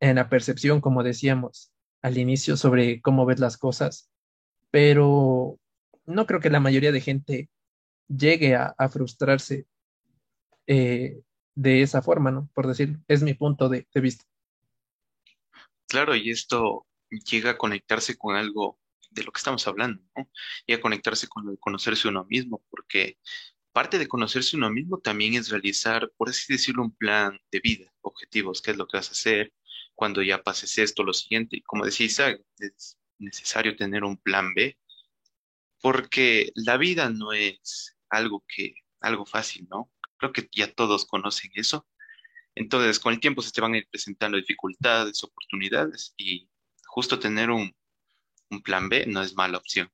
[0.00, 4.10] en la percepción, como decíamos al inicio, sobre cómo ves las cosas,
[4.70, 5.58] pero
[6.04, 7.48] no creo que la mayoría de gente
[8.08, 9.66] llegue a, frustrarse
[10.66, 11.20] eh,
[11.54, 12.48] de esa forma, ¿no?
[12.54, 14.24] Por decir, es mi punto de, vista.
[15.88, 18.78] Claro, y esto llega a conectarse con algo
[19.16, 20.30] de lo que estamos hablando, ¿no?
[20.66, 23.18] Y a conectarse con lo conocerse uno mismo, porque
[23.72, 27.92] parte de conocerse uno mismo también es realizar, por así decirlo, un plan de vida,
[28.02, 29.52] objetivos, qué es lo que vas a hacer
[29.94, 31.56] cuando ya pases esto, lo siguiente.
[31.56, 34.78] Y como decía Isaac, es necesario tener un plan B,
[35.80, 39.90] porque la vida no es algo que, algo fácil, ¿no?
[40.18, 41.86] Creo que ya todos conocen eso.
[42.54, 46.48] Entonces, con el tiempo se te van a ir presentando dificultades, oportunidades y
[46.86, 47.74] justo tener un,
[48.50, 49.90] un plan B no es mala opción.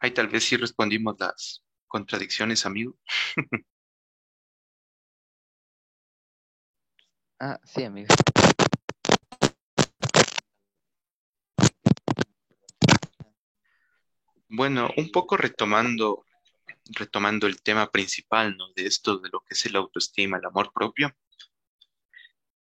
[0.00, 2.96] Ahí tal vez sí respondimos las contradicciones, amigo.
[7.40, 8.08] Ah, sí, amigo.
[14.56, 16.24] Bueno, un poco retomando,
[16.84, 18.68] retomando el tema principal, ¿no?
[18.76, 21.12] De esto, de lo que es el autoestima, el amor propio.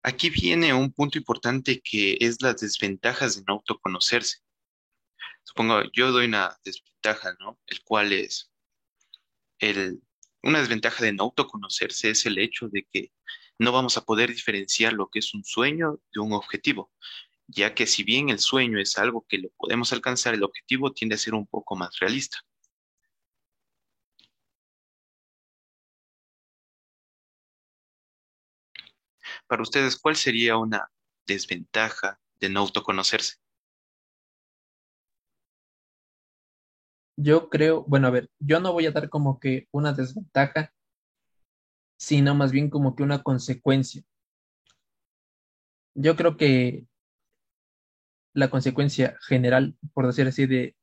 [0.03, 4.41] Aquí viene un punto importante que es las desventajas de no autoconocerse.
[5.45, 7.59] Supongo, yo doy una desventaja, ¿no?
[7.66, 8.51] El cual es
[9.59, 10.03] el,
[10.43, 13.12] una desventaja de no autoconocerse es el hecho de que
[13.59, 16.93] no vamos a poder diferenciar lo que es un sueño de un objetivo,
[17.49, 21.14] ya que si bien el sueño es algo que lo podemos alcanzar, el objetivo tiende
[21.16, 22.38] a ser un poco más realista.
[29.46, 30.90] Para ustedes, ¿cuál sería una
[31.26, 33.36] desventaja de no autoconocerse?
[37.16, 40.72] Yo creo, bueno, a ver, yo no voy a dar como que una desventaja,
[41.99, 44.03] sino más bien como que una consecuencia.
[45.94, 46.86] Yo creo que
[48.39, 50.76] la consecuencia general, por decir así, de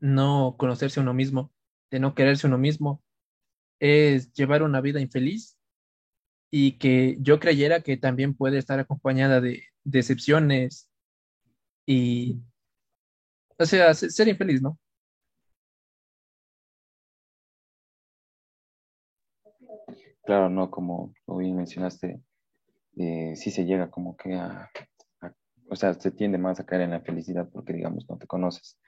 [0.00, 1.52] no conocerse uno mismo,
[1.90, 3.02] de no quererse uno mismo,
[3.78, 5.56] es llevar una vida infeliz
[6.50, 10.90] y que yo creyera que también puede estar acompañada de decepciones
[11.86, 12.40] y,
[13.58, 14.78] o sea, ser infeliz, ¿no?
[20.24, 22.20] Claro, no, como, bien mencionaste,
[22.96, 24.70] eh, sí se llega como que a,
[25.72, 28.78] o sea, se tiende más a caer en la felicidad porque, digamos, no te conoces,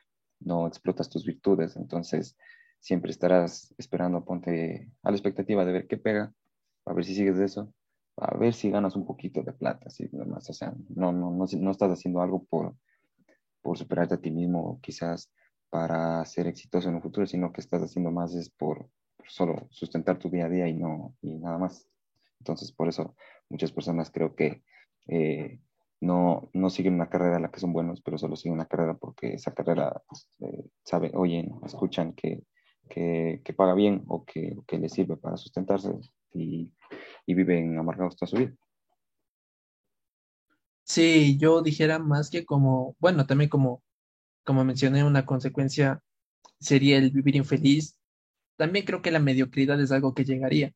[0.41, 2.37] no explotas tus virtudes, entonces
[2.78, 6.35] siempre estarás esperando, ponte a la expectativa de ver qué pega,
[6.85, 7.72] a ver si sigues de eso,
[8.18, 11.47] a ver si ganas un poquito de plata, así demás, o sea, no, no, no,
[11.59, 12.76] no estás haciendo algo por,
[13.62, 15.32] por superarte a ti mismo, quizás
[15.70, 18.91] para ser exitoso en un futuro, sino que estás haciendo más es por,
[19.26, 21.89] solo sustentar tu día a día y no y nada más.
[22.41, 23.16] Entonces, por eso
[23.49, 24.62] muchas personas creo que
[25.07, 25.61] eh,
[26.01, 28.95] no, no siguen una carrera en la que son buenos, pero solo siguen una carrera
[28.95, 30.03] porque esa carrera
[30.41, 32.45] eh, sabe, oyen, escuchan que,
[32.89, 35.91] que, que, paga bien o que, que les sirve para sustentarse
[36.33, 36.73] y,
[37.27, 38.55] y viven amargados toda su vida.
[40.85, 43.83] Sí, yo dijera más que como, bueno, también como,
[44.45, 46.03] como mencioné, una consecuencia
[46.61, 47.99] sería el vivir infeliz.
[48.57, 50.73] También creo que la mediocridad es algo que llegaría.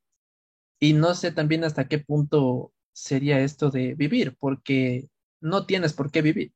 [0.81, 5.09] Y no sé también hasta qué punto sería esto de vivir, porque
[5.40, 6.53] no tienes por qué vivir.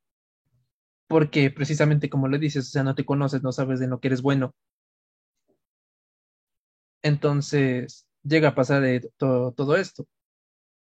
[1.06, 4.08] Porque precisamente como le dices, o sea, no te conoces, no sabes de lo que
[4.08, 4.54] eres bueno.
[7.02, 8.82] Entonces llega a pasar
[9.16, 10.06] todo, todo esto.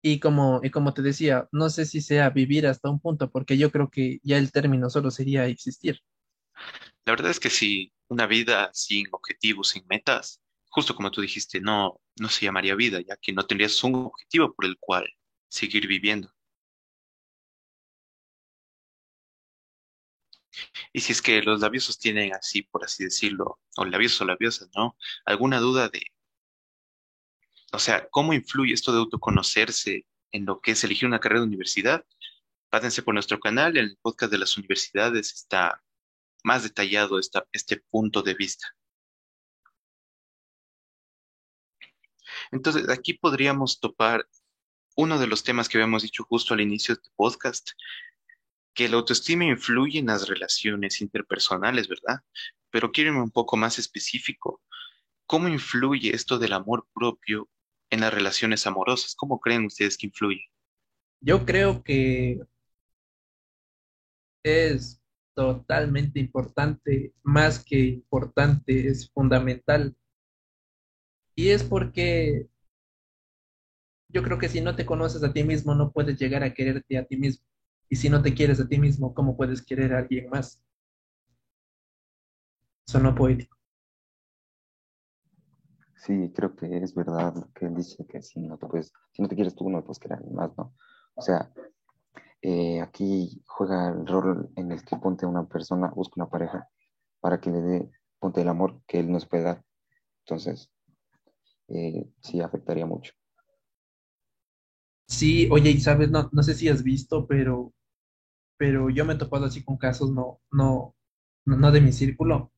[0.01, 3.57] Y como, y como te decía, no sé si sea vivir hasta un punto, porque
[3.57, 5.99] yo creo que ya el término solo sería existir.
[7.05, 11.60] La verdad es que si una vida sin objetivos, sin metas, justo como tú dijiste,
[11.60, 15.05] no, no se llamaría vida, ya que no tendrías un objetivo por el cual
[15.50, 16.34] seguir viviendo.
[20.93, 24.70] Y si es que los labiosos tienen así, por así decirlo, o labiosos o labiosas,
[24.76, 24.97] ¿no?
[25.26, 26.02] Alguna duda de,
[27.72, 31.47] o sea, ¿cómo influye esto de autoconocerse en lo que es elegir una carrera de
[31.47, 32.06] universidad?
[32.70, 35.82] Pásense por nuestro canal, en el podcast de las universidades está
[36.43, 38.68] más detallado esta, este punto de vista.
[42.52, 44.28] Entonces, aquí podríamos topar
[44.96, 47.70] uno de los temas que habíamos dicho justo al inicio de este podcast,
[48.74, 52.22] que la autoestima influye en las relaciones interpersonales, ¿verdad?
[52.70, 54.62] Pero quiero irme un poco más específico.
[55.26, 57.50] ¿Cómo influye esto del amor propio
[57.90, 59.16] en las relaciones amorosas?
[59.16, 60.50] ¿Cómo creen ustedes que influye?
[61.22, 62.40] Yo creo que
[64.44, 65.02] es
[65.34, 69.96] totalmente importante, más que importante, es fundamental.
[71.36, 72.48] Y es porque
[74.10, 76.97] yo creo que si no te conoces a ti mismo, no puedes llegar a quererte
[76.97, 77.45] a ti mismo.
[77.89, 80.62] Y si no te quieres a ti mismo, ¿cómo puedes querer a alguien más?
[82.88, 83.55] Sonó poético.
[85.95, 89.28] Sí, creo que es verdad que él dice, que si no te puedes, si no
[89.28, 90.74] te quieres tú, no puedes querer a alguien más, ¿no?
[91.16, 91.51] O sea,
[92.41, 96.68] eh, aquí juega el rol en el que ponte una persona, busca una pareja
[97.20, 99.64] para que le dé, ponte el amor que él nos puede dar.
[100.26, 100.72] Entonces,
[101.68, 103.14] eh, sí afectaría mucho.
[105.10, 107.74] Sí, oye, y sabes, no, no sé si has visto, pero,
[108.57, 110.95] pero yo me he topado así con casos, no, no,
[111.45, 112.51] no de mi círculo,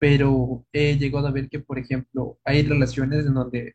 [0.00, 3.74] pero he llegado a ver que, por ejemplo, hay relaciones en donde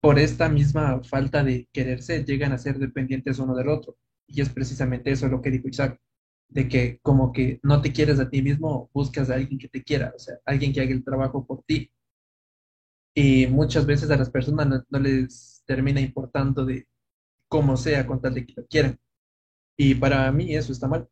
[0.00, 3.96] por esta misma falta de quererse llegan a ser dependientes uno del otro.
[4.26, 5.98] Y es precisamente eso lo que dijo Isaac,
[6.48, 9.82] de que como que no te quieres a ti mismo, buscas a alguien que te
[9.82, 11.90] quiera, o sea, alguien que haga el trabajo por ti.
[13.14, 16.88] Y muchas veces a las personas no, les termina importando de
[17.48, 18.98] cómo sea con tal de que lo quieran.
[19.76, 21.08] Y para mí eso está mal.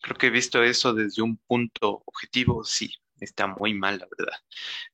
[0.00, 4.38] Creo que he visto eso desde un punto objetivo, sí, está muy mal, la verdad.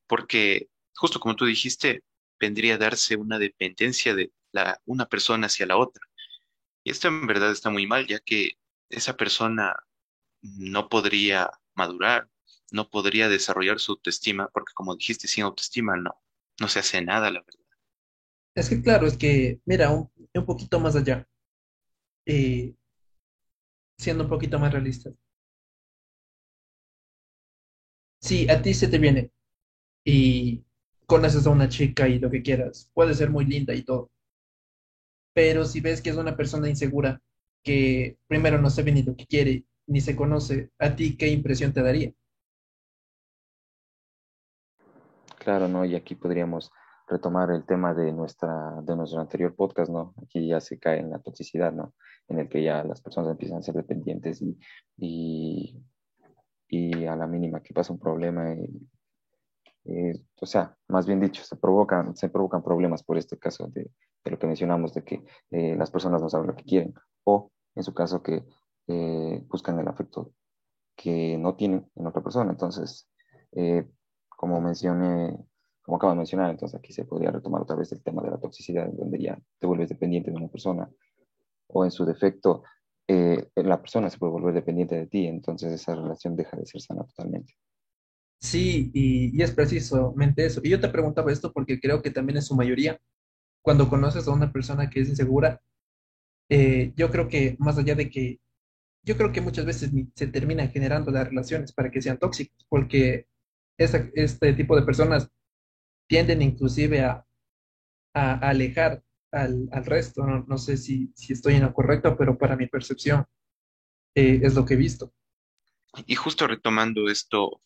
[0.07, 2.03] Porque, justo como tú dijiste,
[2.39, 6.01] vendría a darse una dependencia de la, una persona hacia la otra.
[6.83, 8.53] Y esto en verdad está muy mal, ya que
[8.89, 9.75] esa persona
[10.57, 12.29] no podría madurar,
[12.71, 16.21] no podría desarrollar su autoestima, porque como dijiste, sin autoestima no,
[16.59, 17.65] no se hace nada, la verdad.
[18.55, 21.27] Es que claro, es que, mira, un, un poquito más allá.
[22.25, 22.75] Eh,
[23.97, 25.11] siendo un poquito más realista.
[28.19, 29.31] Si a ti se te viene
[30.05, 30.63] y
[31.07, 34.11] conoces a una chica y lo que quieras, puede ser muy linda y todo.
[35.33, 37.21] Pero si ves que es una persona insegura,
[37.63, 41.73] que primero no sabe ni lo que quiere, ni se conoce, ¿a ti qué impresión
[41.73, 42.11] te daría?
[45.37, 45.85] Claro, ¿no?
[45.85, 46.71] Y aquí podríamos
[47.07, 50.15] retomar el tema de, nuestra, de nuestro anterior podcast, ¿no?
[50.23, 51.93] Aquí ya se cae en la toxicidad, ¿no?
[52.27, 54.57] En el que ya las personas empiezan a ser dependientes y,
[56.67, 58.89] y, a la mínima que pasa un problema, y,
[60.41, 63.91] o sea, más bien dicho, se provocan, se provocan problemas por este caso de,
[64.23, 67.51] de lo que mencionamos, de que eh, las personas no saben lo que quieren, o
[67.75, 68.43] en su caso que
[68.87, 70.33] eh, buscan el afecto
[70.95, 72.51] que no tienen en otra persona.
[72.51, 73.09] Entonces,
[73.51, 73.87] eh,
[74.29, 75.37] como mencioné
[75.85, 78.39] como acabo de mencionar, entonces aquí se podría retomar otra vez el tema de la
[78.39, 80.89] toxicidad, donde ya te vuelves dependiente de una persona,
[81.67, 82.63] o en su defecto,
[83.07, 86.81] eh, la persona se puede volver dependiente de ti, entonces esa relación deja de ser
[86.81, 87.53] sana totalmente.
[88.41, 90.59] Sí, y, y es precisamente eso.
[90.63, 92.99] Y yo te preguntaba esto porque creo que también es su mayoría.
[93.61, 95.61] Cuando conoces a una persona que es insegura,
[96.49, 98.39] eh, yo creo que más allá de que,
[99.05, 103.27] yo creo que muchas veces se terminan generando las relaciones para que sean tóxicas, porque
[103.77, 105.29] este tipo de personas
[106.07, 107.25] tienden inclusive a,
[108.13, 110.25] alejar al, al resto.
[110.25, 113.25] No, no sé si, si, estoy en lo correcto, pero para mi percepción
[114.15, 115.13] eh, es lo que he visto.
[116.07, 117.61] Y justo retomando esto,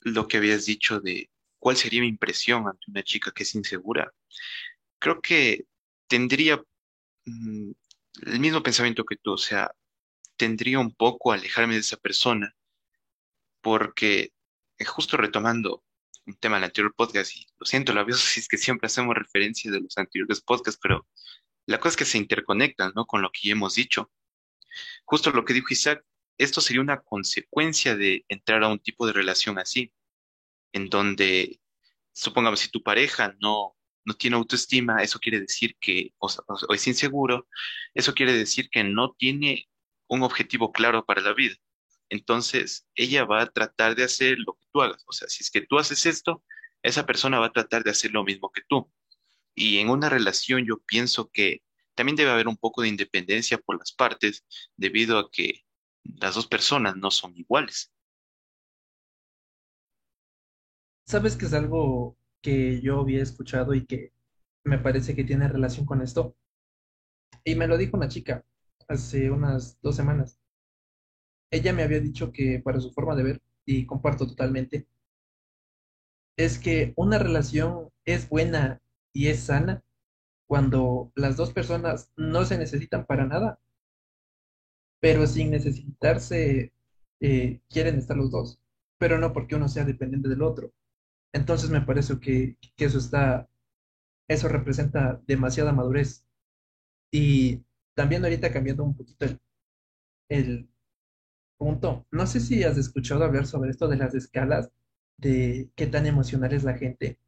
[0.00, 4.12] lo que habías dicho de cuál sería mi impresión ante una chica que es insegura,
[4.98, 5.66] creo que
[6.06, 6.62] tendría
[7.26, 7.70] mm,
[8.26, 9.70] el mismo pensamiento que tú, o sea,
[10.40, 12.56] tendría un poco alejarme de esa persona,
[13.60, 14.32] porque
[14.78, 15.84] eh, justo retomando
[16.24, 19.70] un tema del anterior podcast, y lo siento, lo si es que siempre hacemos referencia
[19.70, 21.06] de los anteriores podcasts, pero
[21.66, 23.04] la cosa es que se interconectan, ¿no?
[23.04, 24.10] Con lo que ya hemos dicho.
[25.04, 26.02] Justo lo que dijo Isaac,
[26.38, 29.92] esto sería una consecuencia de entrar a un tipo de relación así,
[30.72, 31.60] en donde,
[32.14, 33.76] supongamos, si tu pareja no,
[34.06, 36.30] no tiene autoestima, eso quiere decir que, o
[36.74, 37.46] es inseguro,
[37.92, 39.69] eso quiere decir que no tiene
[40.10, 41.54] un objetivo claro para la vida.
[42.10, 45.04] Entonces, ella va a tratar de hacer lo que tú hagas.
[45.06, 46.42] O sea, si es que tú haces esto,
[46.82, 48.90] esa persona va a tratar de hacer lo mismo que tú.
[49.54, 51.62] Y en una relación yo pienso que
[51.94, 54.44] también debe haber un poco de independencia por las partes
[54.76, 55.64] debido a que
[56.02, 57.92] las dos personas no son iguales.
[61.06, 64.12] ¿Sabes que es algo que yo había escuchado y que
[64.64, 66.36] me parece que tiene relación con esto?
[67.44, 68.44] Y me lo dijo una chica
[68.90, 70.38] hace unas dos semanas
[71.52, 74.88] ella me había dicho que para su forma de ver, y comparto totalmente,
[76.36, 78.80] es que una relación es buena
[79.12, 79.84] y es sana
[80.46, 83.60] cuando las dos personas no se necesitan para nada,
[85.00, 86.72] pero sin necesitarse
[87.20, 88.60] eh, quieren estar los dos,
[88.98, 90.72] pero no porque uno sea dependiente del otro.
[91.32, 93.48] Entonces me parece que, que eso está,
[94.28, 96.24] eso representa demasiada madurez.
[97.12, 97.64] Y
[98.00, 99.38] también ahorita cambiando un poquito el,
[100.30, 100.70] el,
[101.58, 102.06] punto.
[102.10, 104.70] No sé si has escuchado hablar sobre esto de las escalas,
[105.18, 107.18] de qué tan emocional es la gente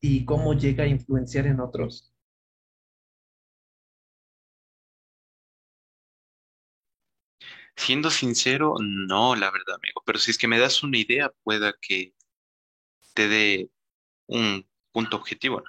[0.00, 2.14] y cómo llega a influenciar en otros.
[7.76, 10.02] Siendo sincero, no, la verdad, amigo.
[10.06, 12.14] Pero si es que me das una idea, pueda que
[13.12, 13.70] te dé
[14.28, 15.62] un punto objetivo.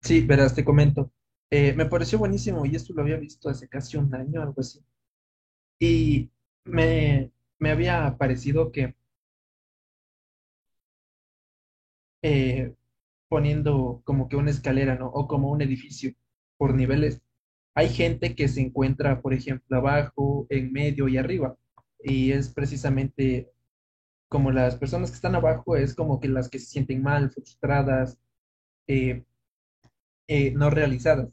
[0.00, 1.12] Sí, verás, te comento.
[1.54, 4.80] Eh, me pareció buenísimo y esto lo había visto hace casi un año, algo así.
[5.78, 6.30] Y
[6.64, 7.30] me,
[7.60, 8.94] había parecido que
[12.22, 12.74] eh,
[13.28, 15.08] poniendo como que una escalera, ¿no?
[15.08, 16.14] O como un edificio
[16.56, 17.20] por niveles,
[17.74, 21.56] hay gente que se encuentra, por ejemplo, abajo, en medio y arriba.
[22.04, 23.50] Y es precisamente
[24.28, 28.18] como las personas que están abajo, es como que las que se sienten mal, frustradas,
[30.26, 31.28] eh, no realizadas.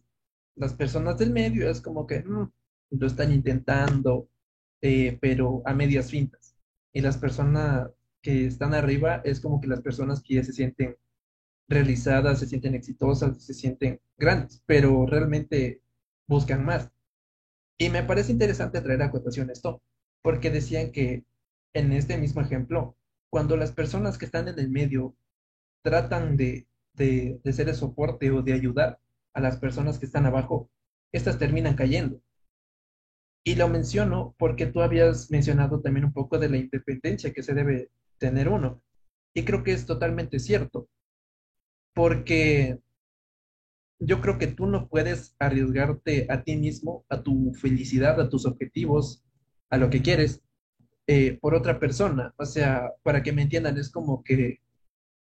[0.60, 2.52] Las personas del medio es como que mm,
[2.92, 4.30] lo están intentando,
[4.82, 6.58] eh, pero a medias fintas.
[6.92, 7.90] Y las personas
[8.22, 10.98] que están arriba es como que las personas que se sienten
[11.70, 15.82] realizadas, se sienten exitosas, se sienten grandes, pero realmente
[16.28, 16.92] buscan más.
[17.78, 19.82] Y me parece interesante traer a cuentación esto,
[20.22, 21.24] porque decían que
[21.74, 22.98] en este mismo ejemplo,
[23.30, 25.16] cuando las personas que están en el medio
[25.84, 29.00] tratan de, de, de ser el soporte o de ayudar
[29.34, 30.70] a las personas que están abajo,
[31.12, 32.22] estas terminan cayendo.
[33.44, 37.54] Y lo menciono porque tú habías mencionado también un poco de la independencia que se
[37.54, 38.82] debe tener uno.
[39.34, 40.90] Y creo que es totalmente cierto.
[41.94, 42.80] Porque
[44.00, 48.46] yo creo que tú no puedes arriesgarte a ti mismo, a tu felicidad, a tus
[48.46, 49.24] objetivos,
[49.70, 50.42] a lo que quieres,
[51.08, 52.34] eh, por otra persona.
[52.38, 54.62] O sea, para que me entiendan, es como que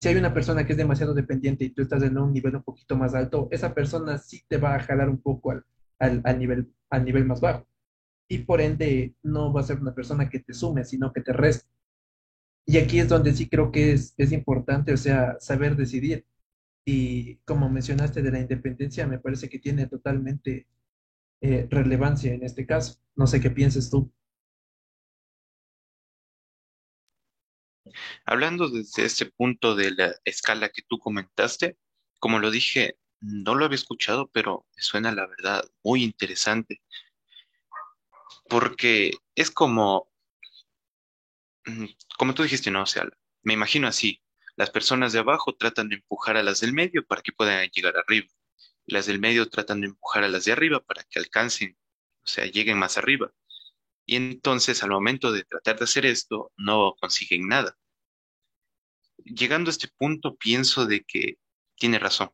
[0.01, 2.63] si hay una persona que es demasiado dependiente y tú estás en un nivel un
[2.63, 5.63] poquito más alto, esa persona sí te va a jalar un poco al,
[5.99, 7.67] al, nivel, al nivel más bajo
[8.31, 11.33] y por ende no va a ser una persona que te sume, sino que te
[11.33, 11.69] resta.
[12.65, 16.25] Y aquí es donde sí creo que es, es importante, o sea, saber decidir.
[16.85, 20.67] Y como mencionaste de la independencia, me parece que tiene totalmente
[21.41, 22.99] eh, relevancia en este caso.
[23.17, 24.09] No sé qué pienses tú.
[28.25, 31.77] Hablando desde este punto de la escala que tú comentaste,
[32.19, 36.81] como lo dije, no lo había escuchado, pero me suena la verdad muy interesante
[38.51, 40.11] porque es como,
[41.65, 41.85] mm,
[42.17, 42.83] como tú dijiste, ¿no?
[42.83, 43.07] O sea,
[43.43, 44.21] me imagino así,
[44.57, 47.95] Las personas de abajo tratan de empujar a las del medio para que puedan llegar
[47.97, 48.27] arriba.
[48.85, 51.77] Las del medio tratan de empujar a las de arriba para que alcancen,
[52.23, 53.31] o sea, lleguen más arriba.
[54.05, 57.77] Y entonces al momento de tratar de hacer esto, no consiguen nada.
[59.23, 61.37] Llegando a este punto, pienso de que
[61.75, 62.31] tiene razón.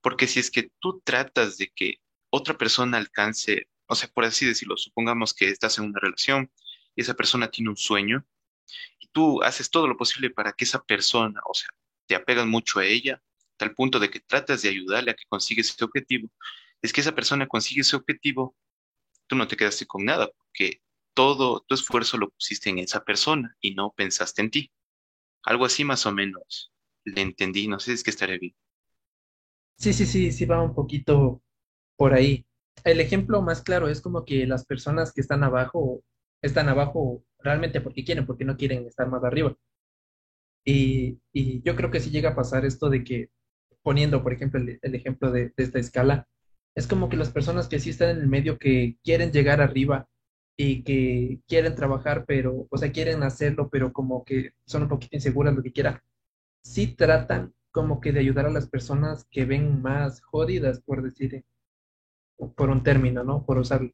[0.00, 4.46] Porque si es que tú tratas de que otra persona alcance, o sea, por así
[4.46, 6.50] decirlo, supongamos que estás en una relación
[6.94, 8.26] y esa persona tiene un sueño
[8.98, 11.70] y tú haces todo lo posible para que esa persona, o sea,
[12.06, 13.22] te apegas mucho a ella,
[13.56, 16.30] tal punto de que tratas de ayudarle a que consiga ese objetivo,
[16.82, 18.56] es que esa persona consigue ese objetivo,
[19.26, 20.82] tú no te quedaste con nada, porque
[21.14, 24.72] todo tu esfuerzo lo pusiste en esa persona y no pensaste en ti.
[25.44, 26.72] Algo así más o menos
[27.04, 28.54] le entendí, no sé si es que estaré bien.
[29.76, 31.42] Sí, sí, sí, sí va un poquito
[31.96, 32.46] por ahí.
[32.84, 36.02] El ejemplo más claro es como que las personas que están abajo,
[36.42, 39.56] están abajo realmente porque quieren, porque no quieren estar más arriba.
[40.64, 43.30] Y, y yo creo que sí llega a pasar esto de que,
[43.82, 46.28] poniendo, por ejemplo, el, ejemplo de, de esta escala,
[46.74, 50.08] es como que las personas que sí están en el medio, que quieren llegar arriba
[50.56, 55.16] y que quieren trabajar, pero, o sea, quieren hacerlo, pero como que son un poquito
[55.16, 56.00] inseguras, lo que quieran,
[56.62, 61.44] sí tratan como que de ayudar a las personas que ven más jodidas, por decir,
[62.56, 63.44] por un término, ¿no?
[63.44, 63.90] Por usarlo.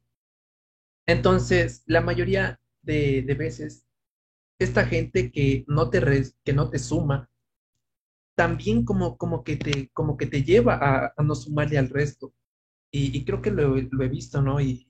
[1.05, 3.85] Entonces, la mayoría de, de veces,
[4.59, 6.01] esta gente que no te,
[6.43, 7.29] que no te suma,
[8.35, 12.33] también como, como, que te, como que te lleva a, a no sumarle al resto.
[12.91, 14.59] Y, y creo que lo, lo, he visto, ¿no?
[14.61, 14.87] Y,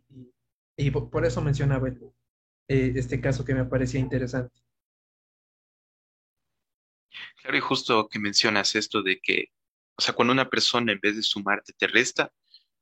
[0.78, 2.00] y, por eso mencionaba el,
[2.68, 4.62] eh, este caso que me parecía interesante.
[7.42, 9.52] Claro, y justo que mencionas esto de que,
[9.96, 12.32] o sea, cuando una persona en vez de sumarte te resta,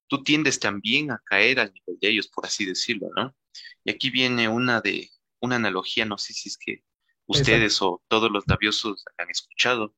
[0.07, 3.35] tú tiendes también a caer al nivel de ellos, por así decirlo, ¿no?
[3.83, 5.09] Y aquí viene una de,
[5.39, 6.83] una analogía, no sé si es que
[7.25, 7.87] ustedes Exacto.
[7.87, 9.95] o todos los labiosos han escuchado.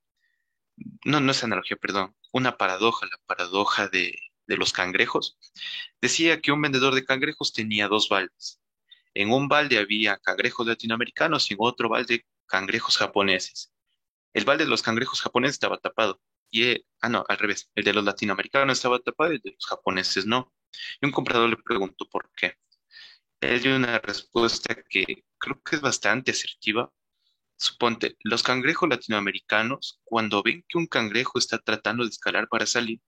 [1.05, 4.15] No, no es analogía, perdón, una paradoja, la paradoja de,
[4.51, 5.37] de los cangrejos.
[6.01, 8.59] Decía que un vendedor de cangrejos tenía dos baldes.
[9.13, 13.73] En un balde había cangrejos latinoamericanos y en otro balde cangrejos japoneses.
[14.33, 16.21] El balde de los cangrejos japoneses estaba tapado.
[16.49, 17.69] Y, eh, ah, no, al revés.
[17.75, 20.53] El de los latinoamericanos estaba tapado y el de los japoneses no.
[21.01, 22.55] Y un comprador le preguntó por qué.
[23.39, 26.91] Él dio una respuesta que creo que es bastante asertiva.
[27.57, 32.99] Suponte, los cangrejos latinoamericanos, cuando ven que un cangrejo está tratando de escalar para salir,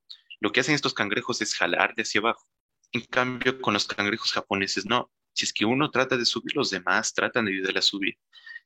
[0.43, 2.45] lo que hacen estos cangrejos es jalar de hacia abajo.
[2.91, 5.09] En cambio, con los cangrejos japoneses no.
[5.31, 8.19] Si es que uno trata de subir, los demás tratan de ayudarle a subir.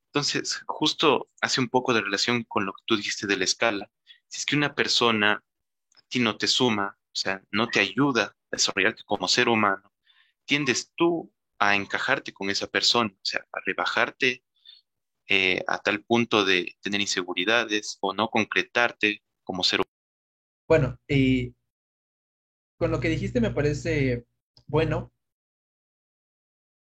[0.08, 3.92] Entonces, justo hace un poco de relación con lo que tú dijiste de la escala.
[4.28, 8.24] Si es que una persona a ti no te suma, o sea, no te ayuda
[8.24, 9.94] a desarrollarte como ser humano,
[10.46, 14.44] tiendes tú a encajarte con esa persona, o sea, a rebajarte
[15.28, 19.98] eh, a tal punto de tener inseguridades o no concretarte como ser humano.
[20.68, 21.56] Bueno, y
[22.78, 24.26] con lo que dijiste me parece
[24.68, 25.12] bueno.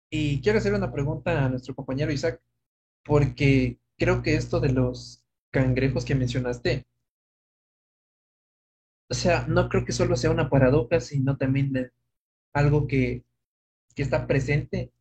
[0.10, 2.42] Y quiero hacer una pregunta a nuestro compañero Isaac
[3.04, 6.88] porque creo que esto de los cangrejos que mencionaste,
[9.10, 11.92] o sea, no creo que solo sea una paradoja, sino también
[12.54, 13.24] algo que,
[13.96, 14.92] que está presente,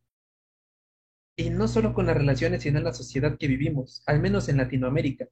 [1.35, 4.57] y no solo con las relaciones, sino en la sociedad que vivimos, al menos en
[4.57, 5.27] Latinoamérica.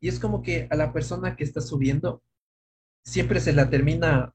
[0.00, 2.22] Y es como que a la persona que está subiendo,
[3.04, 4.34] siempre se la termina,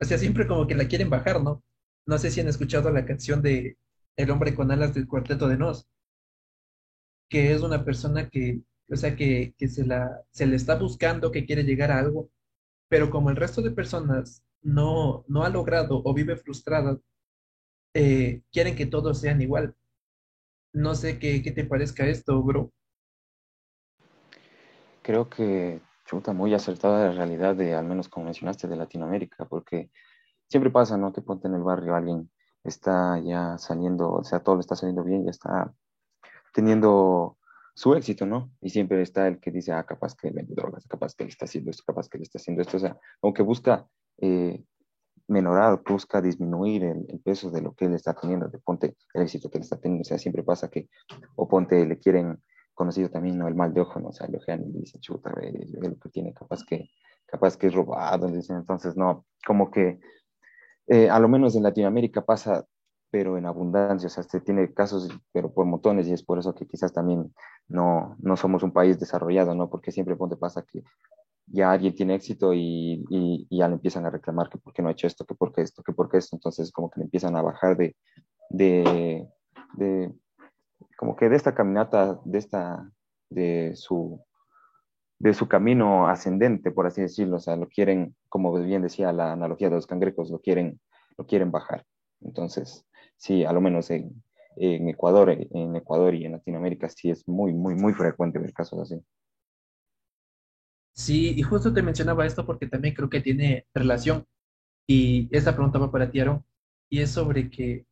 [0.00, 1.62] o sea, siempre como que la quieren bajar, ¿no?
[2.06, 3.78] No sé si han escuchado la canción de
[4.16, 5.88] El hombre con alas del cuarteto de Nos
[7.28, 11.30] que es una persona que, o sea, que, que se, la, se le está buscando,
[11.32, 12.30] que quiere llegar a algo,
[12.88, 16.98] pero como el resto de personas no, no ha logrado o vive frustrada,
[17.94, 19.74] eh, quieren que todos sean igual.
[20.72, 22.72] No sé qué, qué te parezca esto, bro.
[25.02, 29.90] Creo que chuta muy acertada la realidad de, al menos como mencionaste, de Latinoamérica, porque
[30.48, 31.12] siempre pasa, ¿no?
[31.12, 32.30] Que ponte en el barrio alguien
[32.64, 35.72] está ya saliendo, o sea, todo le está saliendo bien, ya está
[36.52, 37.36] teniendo
[37.74, 38.50] su éxito, ¿no?
[38.60, 41.44] Y siempre está el que dice, ah, capaz que vende drogas, capaz que él está
[41.44, 43.86] haciendo esto, capaz que él está haciendo esto, o sea, aunque busca
[44.18, 44.64] eh,
[45.28, 49.22] menorar, busca disminuir el, el, peso de lo que él está teniendo, de ponte el
[49.22, 50.88] éxito que él está teniendo, o sea, siempre pasa que,
[51.34, 52.42] o ponte, le quieren,
[52.76, 53.48] conocido también, ¿no?
[53.48, 54.10] El mal de ojo, ¿no?
[54.10, 56.88] O sea, le ojean y dicen, chuta, lo que tiene, capaz que,
[57.26, 59.98] capaz que es robado, dicen, entonces, no, como que,
[60.86, 62.64] eh, a lo menos en Latinoamérica pasa
[63.10, 66.54] pero en abundancia, o sea, se tiene casos, pero por montones, y es por eso
[66.54, 67.32] que quizás también
[67.68, 69.70] no, no somos un país desarrollado, ¿no?
[69.70, 70.82] Porque siempre ponte pasa que
[71.46, 74.82] ya alguien tiene éxito y, y, y, ya le empiezan a reclamar que por qué
[74.82, 77.00] no ha hecho esto, que por qué esto, que por qué esto, entonces como que
[77.00, 77.96] le empiezan a bajar de,
[78.50, 79.28] de,
[79.74, 80.12] de
[80.96, 82.90] como que de esta caminata, de esta,
[83.30, 84.20] de su,
[85.18, 87.36] de su camino ascendente, por así decirlo.
[87.36, 90.80] O sea, lo quieren, como bien decía la analogía de los cangrejos, lo quieren,
[91.16, 91.84] lo quieren bajar.
[92.20, 94.22] Entonces, sí, a lo menos en,
[94.56, 98.80] en Ecuador, en Ecuador y en Latinoamérica sí es muy, muy, muy frecuente ver casos
[98.80, 99.02] así.
[100.92, 104.26] Sí, y justo te mencionaba esto porque también creo que tiene relación.
[104.86, 106.44] Y esta pregunta va para ti, Aaron,
[106.88, 107.86] y es sobre que,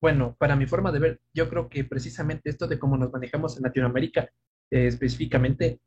[0.00, 3.56] bueno, para mi forma de ver, yo creo que precisamente esto de cómo nos manejamos
[3.56, 4.30] en Latinoamérica,
[4.70, 5.80] eh, específicamente,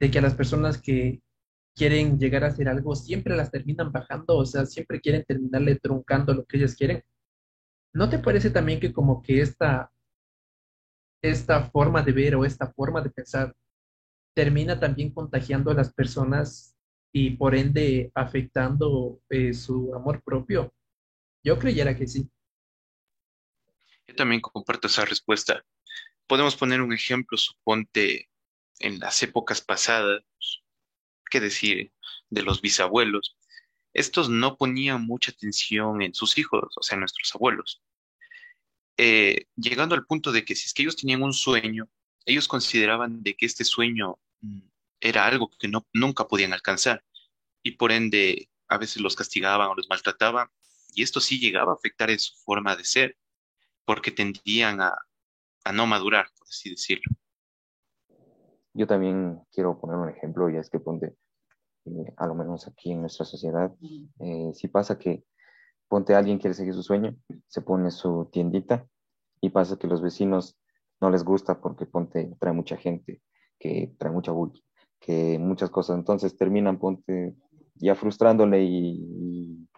[0.00, 1.20] de que a las personas que
[1.74, 6.34] quieren llegar a hacer algo siempre las terminan bajando, o sea, siempre quieren terminarle truncando
[6.34, 7.02] lo que ellos quieren.
[7.94, 9.90] ¿No te parece también que como que esta,
[11.22, 13.54] esta forma de ver o esta forma de pensar
[14.34, 16.76] termina también contagiando a las personas
[17.12, 20.72] y por ende afectando eh, su amor propio?
[21.44, 22.30] Yo creyera que sí.
[24.08, 25.64] Yo también comparto esa respuesta.
[26.26, 28.28] Podemos poner un ejemplo, suponte,
[28.78, 30.22] en las épocas pasadas,
[31.30, 31.92] qué decir,
[32.30, 33.36] de los bisabuelos.
[33.92, 37.82] Estos no ponían mucha atención en sus hijos, o sea, nuestros abuelos.
[38.98, 41.88] Eh, llegando al punto de que si es que ellos tenían un sueño,
[42.24, 44.60] ellos consideraban de que este sueño Mm,
[45.00, 47.04] era algo que no, nunca podían alcanzar
[47.62, 50.48] y por ende a veces los castigaban o los maltrataban
[50.94, 53.16] y esto sí llegaba a afectar en su forma de ser
[53.86, 54.94] porque tendían a,
[55.72, 57.16] no madurar, por así decirlo.
[58.74, 61.16] Yo también quiero poner un ejemplo y es que ponte,
[61.86, 63.74] eh, a lo menos aquí en nuestra sociedad,
[64.20, 65.24] eh, si pasa que
[65.88, 67.16] ponte alguien quiere seguir su sueño,
[67.48, 68.86] se pone su tiendita
[69.40, 70.58] y pasa que los vecinos
[71.00, 73.22] no les gusta porque ponte trae mucha gente
[73.58, 74.60] que trae mucha bulla,
[75.00, 75.96] que muchas cosas.
[75.96, 77.34] Entonces terminan, ponte,
[77.74, 79.68] ya frustrándole y,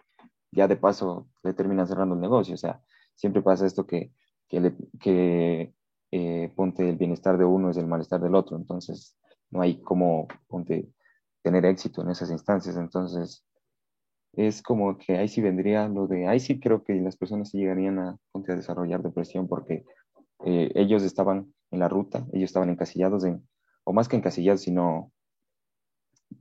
[0.51, 2.55] ya de paso le terminan cerrando el negocio.
[2.55, 2.81] O sea,
[3.19, 4.11] siempre pasa esto que,
[4.47, 5.73] que, que
[6.11, 8.55] eh, ponte el bienestar de uno es el malestar del otro.
[8.55, 9.17] Entonces
[9.51, 10.89] no hay como, ponte,
[11.43, 12.77] tener éxito en esas instancias.
[12.77, 13.45] Entonces
[14.33, 17.57] es como que ahí sí vendría lo de, ahí sí creo que las personas sí
[17.57, 19.83] llegarían a, ponte, a desarrollar depresión porque
[20.45, 23.45] eh, ellos estaban en la ruta, ellos estaban encasillados en,
[23.83, 25.11] o más que encasillados, sino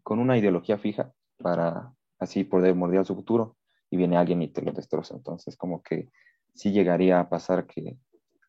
[0.04, 3.56] con una ideología fija para así poder morder su futuro
[3.90, 5.16] y viene alguien y te lo destroza.
[5.16, 6.08] Entonces, como que
[6.54, 7.98] sí llegaría a pasar que,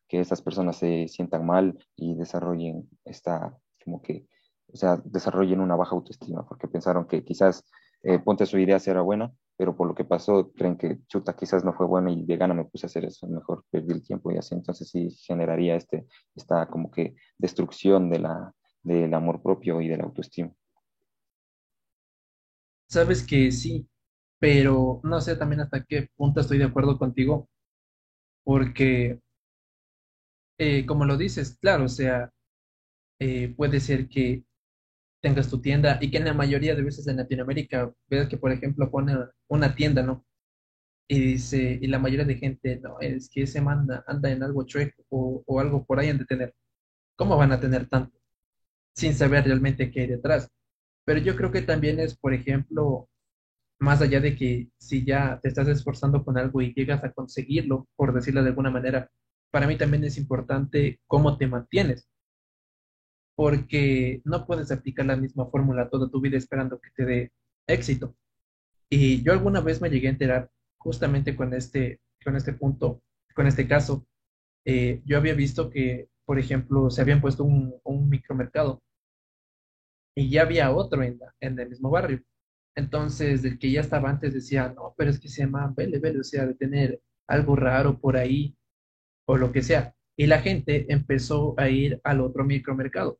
[0.08, 4.26] que estas personas se sientan mal y desarrollen esta, como que,
[4.72, 7.64] o sea, desarrollen una baja autoestima, porque pensaron que quizás
[8.02, 11.64] eh, ponte su idea era buena, pero por lo que pasó creen que chuta quizás
[11.64, 14.32] no fue bueno y de gana me puse a hacer eso, mejor perdí el tiempo
[14.32, 19.80] y así, entonces sí generaría este, esta como que destrucción de la, del amor propio
[19.80, 20.52] y de la autoestima.
[22.88, 23.86] Sabes que sí,
[24.38, 27.48] pero no sé también hasta qué punto estoy de acuerdo contigo,
[28.44, 29.20] porque,
[30.58, 32.30] eh, como lo dices, claro, o sea,
[33.20, 34.44] eh, puede ser que
[35.22, 38.52] tengas tu tienda y que en la mayoría de veces en Latinoamérica veas que, por
[38.52, 39.16] ejemplo, pone
[39.48, 40.26] una tienda, ¿no?
[41.08, 44.64] Y dice, y la mayoría de gente, no, es que ese manda, anda en algo
[44.64, 46.54] chueco o, o algo por ahí han de tener.
[47.16, 48.18] ¿Cómo van a tener tanto?
[48.94, 50.50] sin saber realmente qué hay detrás.
[51.04, 53.09] Pero yo creo que también es, por ejemplo,
[53.80, 57.88] más allá de que si ya te estás esforzando con algo y llegas a conseguirlo,
[57.96, 59.10] por decirlo de alguna manera,
[59.50, 62.08] para mí también es importante cómo te mantienes,
[63.34, 67.32] porque no puedes aplicar la misma fórmula toda tu vida esperando que te dé
[67.66, 68.14] éxito.
[68.90, 73.02] Y yo alguna vez me llegué a enterar justamente con este, con este punto,
[73.34, 74.06] con este caso,
[74.64, 78.80] eh, yo había visto que por ejemplo, se habían puesto un, micromercado
[80.14, 82.22] y ya había otro en, en el mismo barrio.
[82.74, 86.20] Entonces, el que ya estaba antes decía, no, pero es que se llama Vele, Vele,
[86.20, 88.56] o sea, de tener algo raro por ahí
[89.26, 89.94] o lo que sea.
[90.16, 93.18] Y la gente empezó a ir al otro micromercado.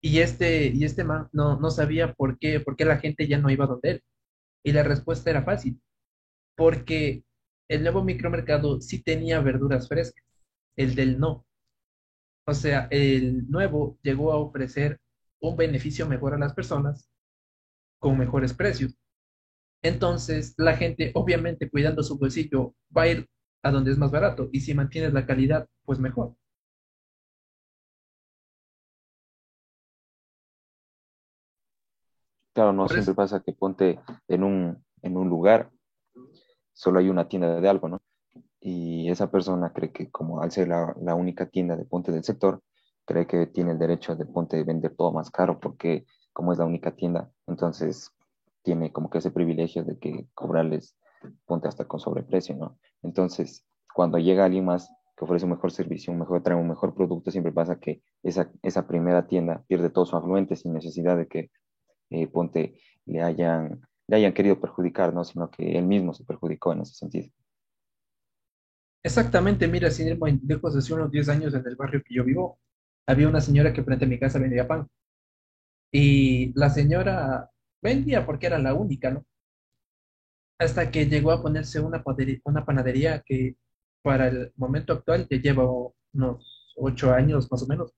[0.00, 3.38] Y este, y este man no, no sabía por qué, por qué la gente ya
[3.38, 4.04] no iba donde él.
[4.64, 5.80] Y la respuesta era fácil,
[6.56, 7.24] porque
[7.68, 10.24] el nuevo micromercado sí tenía verduras frescas
[10.76, 11.46] el del no.
[12.46, 15.00] O sea, el nuevo llegó a ofrecer
[15.40, 17.08] un beneficio mejor a las personas
[18.02, 18.98] con mejores precios.
[19.80, 23.28] Entonces, la gente, obviamente, cuidando su bolsillo, va a ir
[23.62, 26.34] a donde es más barato y si mantienes la calidad, pues mejor.
[32.52, 35.70] Claro, no siempre pasa que ponte en un, en un lugar,
[36.72, 38.02] solo hay una tienda de algo, ¿no?
[38.60, 42.22] y esa persona cree que como al ser la, la, única tienda de ponte del
[42.22, 42.62] sector,
[43.04, 46.58] cree que tiene el derecho de ponte de vender todo más caro porque como es
[46.58, 48.10] la única tienda, entonces
[48.62, 50.96] tiene como que ese privilegio de que cobrarles
[51.46, 52.78] ponte hasta con sobreprecio, ¿no?
[53.02, 53.64] Entonces,
[53.94, 57.30] cuando llega alguien más que ofrece un mejor servicio, un mejor trae un mejor producto,
[57.30, 61.50] siempre pasa que esa, primera tienda pierde todos sus afluentes sin necesidad de que
[62.10, 65.24] eh, ponte le hayan, le hayan querido perjudicar, ¿no?
[65.24, 67.28] sino que él mismo se perjudicó en ese sentido.
[69.04, 72.24] Exactamente, mira, sin ir muy lejos, hace unos 10 años en el barrio que yo
[72.24, 72.58] vivo,
[73.06, 74.88] había una señora que frente a mi casa vendía pan.
[75.92, 77.50] Y la señora
[77.82, 79.24] vendía porque era la única, ¿no?
[80.58, 82.02] Hasta que llegó a ponerse una,
[82.44, 83.56] una panadería que
[84.02, 85.64] para el momento actual ya lleva
[86.14, 87.92] unos 8 años más o menos.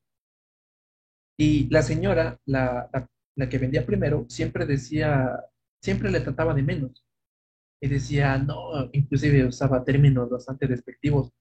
[1.36, 2.88] Y la señora, la,
[3.36, 5.30] la que vendía primero, siempre decía,
[5.80, 7.04] siempre le trataba de menos.
[7.80, 11.32] Y decía, no, inclusive usaba términos bastante despectivos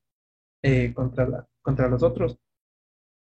[0.63, 2.39] eh, contra, contra los otros.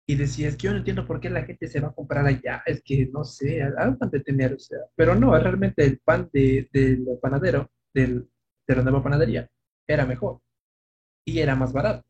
[0.06, 2.62] Y decía, que yo no entiendo por qué la gente se va a comprar allá,
[2.66, 6.70] es que no sé, algo de tener, o sea, pero no, realmente el pan de,
[6.74, 8.30] del panadero, del,
[8.68, 9.50] de la nueva panadería,
[9.88, 10.42] era mejor
[11.26, 12.06] y era más barato.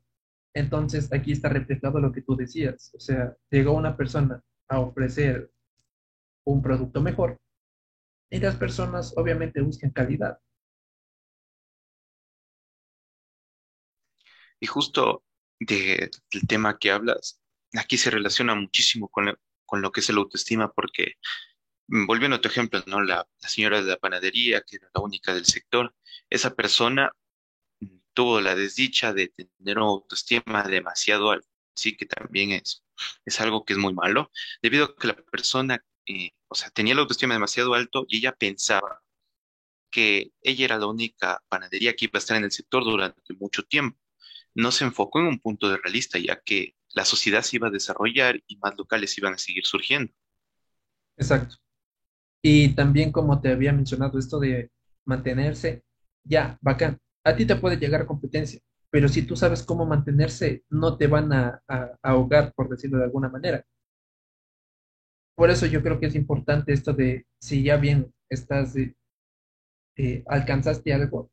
[0.56, 5.52] Entonces aquí está reflejado lo que tú decías, o sea, llegó una persona a ofrecer
[6.46, 7.40] un producto mejor
[8.32, 10.40] y las personas obviamente buscan calidad.
[14.60, 15.24] Y justo
[15.60, 16.10] del
[16.48, 17.43] tema que hablas,
[17.78, 21.16] aquí se relaciona muchísimo con, con lo que es el autoestima, porque
[21.88, 23.02] mm, volviendo a tu ejemplo, ¿no?
[23.02, 25.96] La, la, señora de la panadería, que era la única del sector,
[26.30, 27.12] esa persona
[27.82, 32.84] mm, tuvo la desdicha de tener una autoestima demasiado alta, sí que también es,
[33.26, 34.32] es algo que es muy malo,
[34.62, 38.34] debido a que la persona eh, o sea, tenía la autoestima demasiado alto y ella
[38.34, 39.02] pensaba
[39.92, 43.64] que ella era la única panadería que iba a estar en el sector durante mucho
[43.64, 44.00] tiempo.
[44.56, 47.72] No se enfocó en un punto de realista, ya que la sociedad se iba a
[47.72, 50.14] desarrollar y más locales iban a seguir surgiendo.
[51.18, 51.58] Exacto.
[52.42, 54.70] Y también como te había mencionado esto de
[55.06, 55.84] mantenerse,
[56.24, 57.00] ya, bacán.
[57.24, 58.60] A ti te puede llegar competencia,
[58.90, 61.62] pero si tú sabes cómo mantenerse, no te van a
[62.02, 63.66] ahogar, por decirlo de alguna manera
[65.36, 70.94] por eso yo creo que es importante esto de si ya bien estás, eh, alcanzaste
[70.94, 71.32] algo,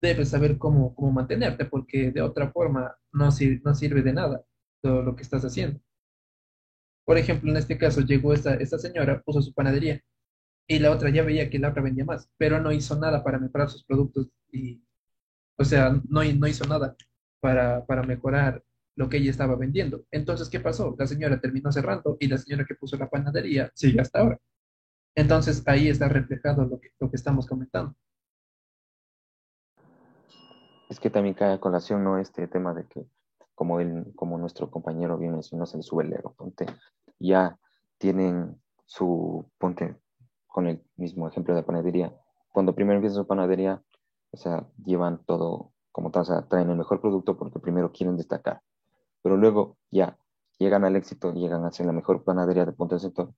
[0.00, 3.28] debes saber cómo, cómo mantenerte, porque de otra forma no,
[3.64, 4.44] no sirve de nada
[4.82, 5.80] todo lo que estás haciendo.
[7.04, 10.00] Por ejemplo, en este caso llegó esta, esta señora, puso su panadería
[10.66, 13.38] y la otra ya veía que la otra vendía más, pero no hizo nada para
[13.38, 14.82] mejorar sus productos y,
[15.56, 16.96] o sea, no, no hizo nada
[17.40, 18.62] para, para mejorar
[18.96, 20.04] lo que ella estaba vendiendo.
[20.10, 20.96] Entonces, ¿qué pasó?
[20.98, 24.40] La señora terminó cerrando y la señora que puso la panadería sigue hasta ahora.
[25.14, 27.94] Entonces, ahí está reflejado lo que, lo que estamos comentando.
[30.88, 32.18] Es que también cae a colación, ¿no?
[32.18, 33.06] Este tema de que,
[33.56, 36.66] como, él, como nuestro compañero bien mencionó, se le sube el ego, ponte,
[37.18, 37.58] ya
[37.98, 39.96] tienen su, ponte,
[40.46, 42.14] con el mismo ejemplo de panadería,
[42.52, 43.82] cuando primero empiezan su panadería,
[44.30, 48.16] o sea, llevan todo como tal, o sea, traen el mejor producto porque primero quieren
[48.16, 48.60] destacar.
[49.22, 50.18] Pero luego ya
[50.58, 53.32] llegan al éxito, llegan a ser la mejor panadería de punto del sector,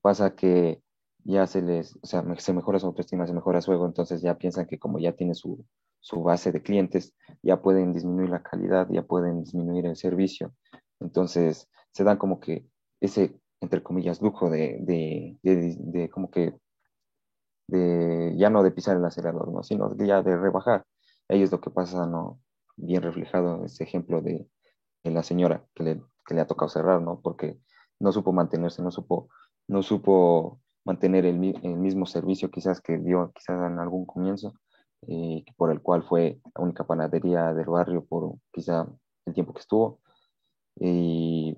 [0.00, 0.82] pasa que
[1.24, 4.36] ya se les, o sea, se mejora su autoestima, se mejora su ego, entonces ya
[4.36, 5.64] piensan que como ya tiene su,
[6.04, 10.54] su base de clientes, ya pueden disminuir la calidad, ya pueden disminuir el servicio.
[11.00, 12.66] Entonces se dan como que
[13.00, 16.54] ese, entre comillas, lujo de, de, de, de como que,
[17.68, 19.62] de, ya no de pisar el acelerador, ¿no?
[19.62, 20.84] sino ya de rebajar.
[21.26, 22.38] Ahí es lo que pasa, ¿no?
[22.76, 24.46] Bien reflejado ese ejemplo de,
[25.04, 27.22] la señora que le, que le ha tocado cerrar, ¿no?
[27.22, 27.58] Porque
[27.98, 29.30] no supo mantenerse, no supo,
[29.68, 34.52] no supo mantener el mismo servicio quizás que dio quizás en algún comienzo,
[35.08, 38.86] eh, por el cual fue la única panadería del barrio por quizá
[39.26, 40.00] el tiempo que estuvo.
[40.76, 41.56] Y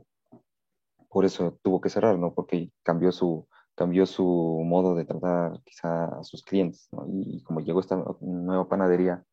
[1.09, 2.35] por eso tuvo que cerrar, ¿no?
[2.35, 7.07] Porque cambió su, cambió su modo de tratar quizá a sus clientes, ¿no?
[7.09, 9.25] Y, como llegó esta nueva panadería,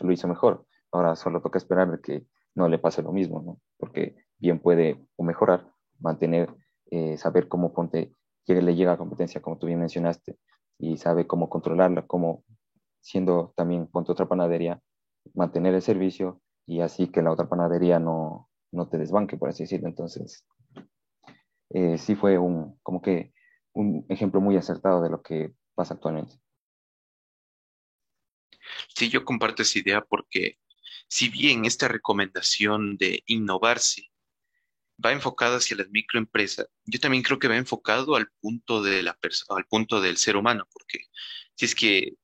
[0.00, 0.66] lo hizo mejor.
[0.90, 3.60] Ahora solo toca esperar que no le pase lo mismo, ¿no?
[3.78, 5.66] Porque bien puede mejorar,
[6.00, 6.54] mantener,
[6.90, 8.14] eh, saber cómo ponte,
[8.46, 10.36] le llega a competencia, como tú bien mencionaste,
[10.78, 12.44] y sabe cómo controlarla, cómo
[13.02, 14.80] siendo también ponte otra panadería,
[15.34, 19.64] mantener el servicio y así que la otra panadería no, no te desbanque, por así
[19.64, 19.88] decirlo.
[19.88, 20.46] Entonces,
[21.70, 23.34] eh, sí fue un, como que
[23.74, 26.36] un ejemplo muy acertado de lo que pasa actualmente.
[28.94, 30.58] Sí, yo comparto esa idea porque
[31.08, 34.10] si bien esta recomendación de innovarse
[35.04, 39.18] va enfocada hacia las microempresas, yo también creo que va enfocado al punto de la
[39.48, 41.00] al punto del ser humano, porque
[41.54, 42.14] si es que,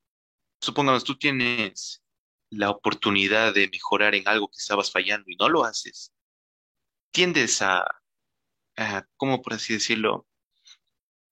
[0.60, 2.02] supongamos, tú tienes
[2.50, 6.12] la oportunidad de mejorar en algo que estabas fallando y no lo haces,
[7.10, 7.84] tiendes a,
[8.76, 10.26] a ¿cómo por así decirlo?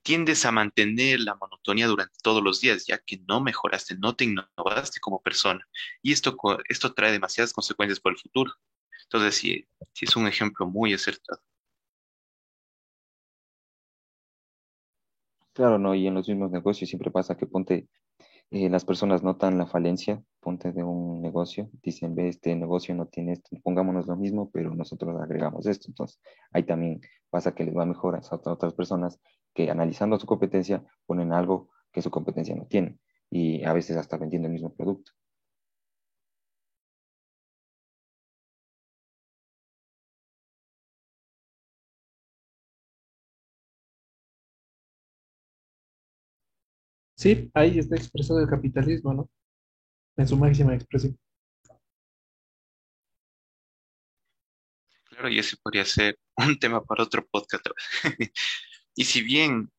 [0.03, 4.25] Tiendes a mantener la monotonía durante todos los días, ya que no mejoraste, no te
[4.25, 5.67] innovaste como persona.
[6.01, 6.37] Y esto,
[6.69, 8.53] esto trae demasiadas consecuencias para el futuro.
[9.05, 11.43] Entonces, sí, sí es un ejemplo muy acertado.
[15.57, 17.89] Claro, no, y en los mismos negocios siempre pasa que ponte,
[18.51, 23.07] eh, las personas notan la falencia, ponte de un negocio, dicen, ve, este negocio no
[23.07, 25.87] tiene esto, pongámonos lo mismo, pero nosotros agregamos esto.
[25.89, 26.21] Entonces,
[26.53, 27.01] ahí también
[27.31, 28.21] pasa que les va mejor a
[28.53, 29.21] otras personas
[29.55, 32.99] que analizando su competencia ponen algo que su competencia no tiene
[33.31, 35.13] y a veces hasta vendiendo el mismo producto.
[47.17, 49.31] Sí, ahí está expresado el capitalismo, ¿no?
[50.17, 51.19] En su máxima expresión.
[55.05, 57.67] Claro, y ese podría ser un tema para otro podcast.
[58.99, 59.71] Y si bien,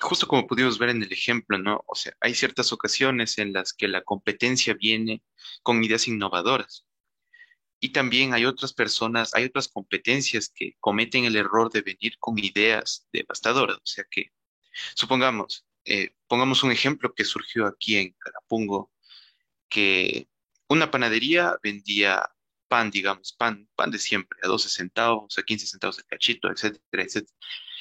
[0.00, 1.84] justo como pudimos ver en el ejemplo, ¿no?
[1.86, 5.22] O sea, hay ciertas ocasiones en las que la competencia viene
[5.62, 6.84] con ideas innovadoras.
[7.80, 12.36] Y también hay otras personas, hay otras competencias que cometen el error de venir con
[12.38, 13.76] ideas devastadoras.
[13.76, 14.32] O sea que,
[14.96, 18.90] supongamos, eh, pongamos un ejemplo que surgió aquí en Carapungo,
[19.68, 20.28] que
[20.68, 22.30] una panadería vendía
[22.68, 27.04] pan, digamos, pan, pan de siempre, a 12 centavos, a 15 centavos el cachito, etcétera,
[27.04, 27.36] etcétera.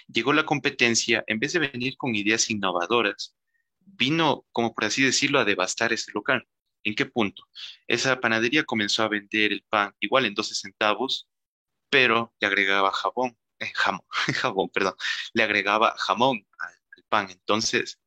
[0.07, 3.35] Llegó la competencia, en vez de venir con ideas innovadoras,
[3.79, 6.47] vino, como por así decirlo, a devastar ese local.
[6.83, 7.47] ¿En qué punto?
[7.87, 11.29] Esa panadería comenzó a vender el pan igual en 12 centavos,
[11.89, 14.05] pero le agregaba jabón, eh, jamón,
[14.35, 14.95] jabón, perdón,
[15.33, 16.82] le agregaba jamón al
[17.13, 17.29] pan.
[17.29, 17.99] Entonces,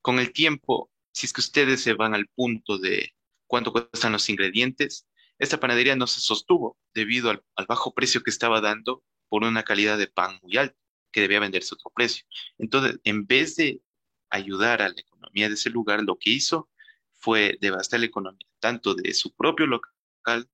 [0.00, 3.12] con el tiempo, si es que ustedes se van al punto de
[3.46, 5.06] cuánto cuestan los ingredientes,
[5.38, 9.98] esta panadería no se sostuvo debido al, bajo precio que estaba dando por una calidad
[9.98, 10.74] de pan muy alta,
[11.12, 12.24] que debía venderse a otro precio.
[12.56, 13.82] Entonces, en vez de
[14.30, 16.70] ayudar a la economía de ese lugar, lo que hizo
[17.12, 20.48] fue devastar la economía, tanto de su propio local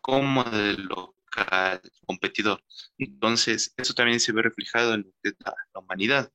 [0.00, 2.64] como del local competidor.
[2.98, 5.14] Entonces, eso también se ve reflejado en
[5.44, 6.33] la humanidad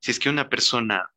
[0.00, 1.12] si es que una persona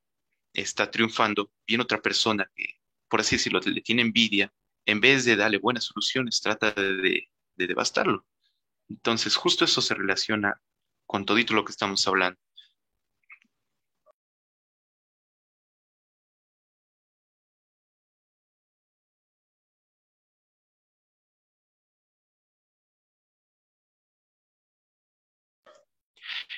[0.54, 2.80] está triunfando, viene otra persona que,
[3.10, 4.54] por así decirlo, le tiene envidia,
[4.86, 8.26] en vez de darle buenas soluciones, trata de, devastarlo.
[8.90, 10.62] Entonces, justo eso se relaciona
[11.06, 12.40] con todito lo que estamos hablando.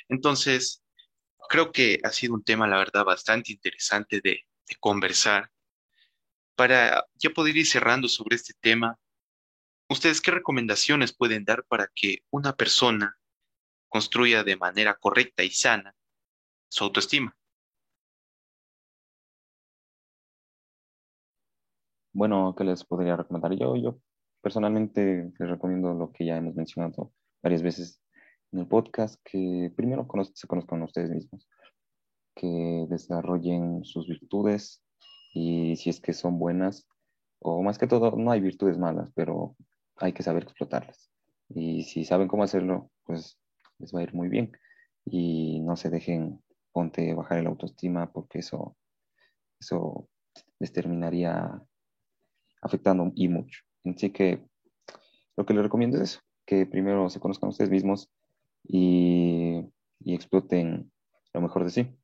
[0.10, 0.85] Entonces,
[1.47, 4.41] creo que ha sido un tema, la verdad, bastante interesante de,
[4.80, 5.51] conversar.
[6.55, 8.97] Para ya poder ir cerrando sobre este tema,
[9.89, 13.17] ¿ustedes qué recomendaciones pueden dar para que una persona
[13.89, 15.95] construya de manera correcta y sana
[16.69, 17.35] su autoestima?
[22.13, 23.76] Bueno, ¿qué les podría recomendar yo?
[23.76, 23.99] Yo
[24.41, 27.13] personalmente les recomiendo lo que ya hemos mencionado
[27.43, 28.01] varias veces
[28.51, 31.47] en el podcast, que primero se conozcan ustedes mismos,
[32.35, 34.84] que desarrollen sus virtudes
[35.34, 36.88] y si es que son buenas,
[37.39, 39.55] o más que todo, no hay virtudes malas, pero
[39.97, 41.11] hay que saber explotarlas.
[41.49, 43.38] Y si saben cómo hacerlo, pues
[43.77, 44.51] les va a ir muy bien.
[45.05, 46.41] Y no se dejen,
[46.72, 48.76] ponte bajar el autoestima, porque eso,
[49.59, 50.09] eso
[50.59, 51.61] les terminaría
[52.61, 53.61] afectando y mucho.
[53.84, 54.43] Así que
[55.38, 58.09] lo que les recomiendo es eso, que primero se conozcan ustedes mismos
[58.67, 59.71] y,
[60.05, 60.91] exploten
[61.33, 61.97] lo mejor de sí.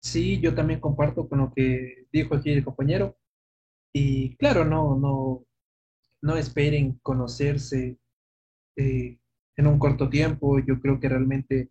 [0.00, 3.16] Sí, yo también comparto con lo que dijo aquí el compañero.
[3.92, 5.44] Y claro, no, no,
[6.22, 7.98] no esperen conocerse
[8.76, 9.18] eh,
[9.56, 10.60] en un corto tiempo.
[10.60, 11.70] Yo creo que realmente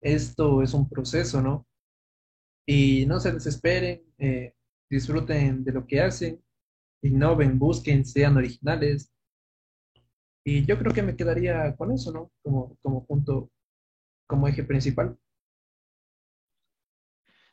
[0.00, 1.66] esto es un proceso, ¿no?
[2.66, 4.54] Y no se desesperen, eh,
[4.90, 6.42] disfruten de lo que hacen
[7.06, 9.12] innoven, busquen, sean originales.
[10.44, 12.30] Y yo creo que me quedaría con eso, ¿no?
[12.42, 13.50] Como, como punto,
[14.26, 15.18] como eje principal.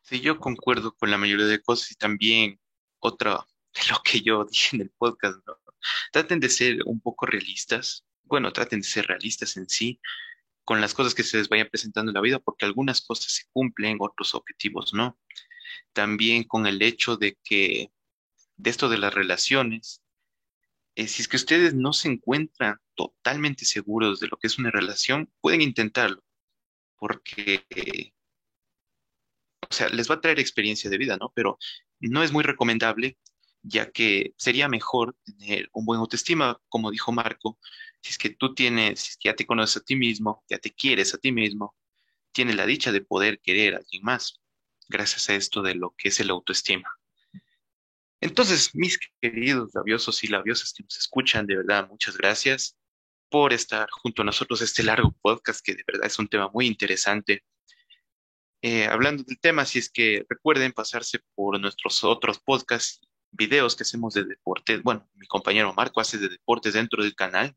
[0.03, 2.59] Sí, yo concuerdo con la mayoría de cosas y también
[2.99, 5.57] otra de lo que yo dije en el podcast, ¿no?
[6.11, 9.99] Traten de ser un poco realistas, bueno, traten de ser realistas en sí
[10.63, 13.43] con las cosas que se les vayan presentando en la vida, porque algunas cosas se
[13.51, 15.19] cumplen, otros objetivos no.
[15.91, 17.91] También con el hecho de que
[18.57, 20.01] de esto de las relaciones,
[20.95, 24.71] eh, si es que ustedes no se encuentran totalmente seguros de lo que es una
[24.71, 26.23] relación, pueden intentarlo,
[26.97, 27.65] porque,
[29.69, 31.31] o sea, les va a traer experiencia de vida, ¿no?
[31.35, 31.57] Pero
[31.99, 33.17] no es muy recomendable,
[33.63, 37.59] ya que sería mejor tener un buen autoestima, como dijo Marco,
[38.01, 40.59] si es que tú tienes, si es que ya te conoces a ti mismo, ya
[40.59, 41.75] te quieres a ti mismo,
[42.34, 44.41] tienes la dicha de poder querer a alguien más,
[44.89, 46.89] gracias a esto de lo que es el autoestima.
[48.24, 52.78] Entonces, mis queridos labiosos y labiosas que nos escuchan, de verdad, muchas gracias
[53.30, 56.66] por estar junto a nosotros este largo podcast que de verdad es un tema muy
[56.66, 57.44] interesante.
[58.62, 63.02] Eh, hablando del tema, si es que recuerden pasarse por nuestros otros podcasts,
[63.32, 64.82] videos que hacemos de deportes.
[64.84, 67.54] Bueno, mi compañero Marco hace de deportes dentro del canal.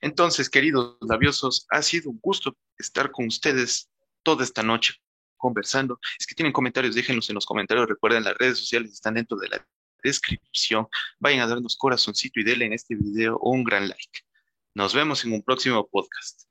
[0.00, 3.90] Entonces, queridos labiosos, ha sido un gusto estar con ustedes
[4.22, 4.94] toda esta noche
[5.38, 5.98] conversando.
[6.18, 7.88] Es que tienen comentarios, déjenlos en los comentarios.
[7.88, 9.66] Recuerden, las redes sociales están dentro de la
[10.02, 10.86] descripción.
[11.18, 14.20] Vayan a darnos corazoncito y denle en este video un gran like.
[14.74, 16.47] Nos vemos en un próximo podcast.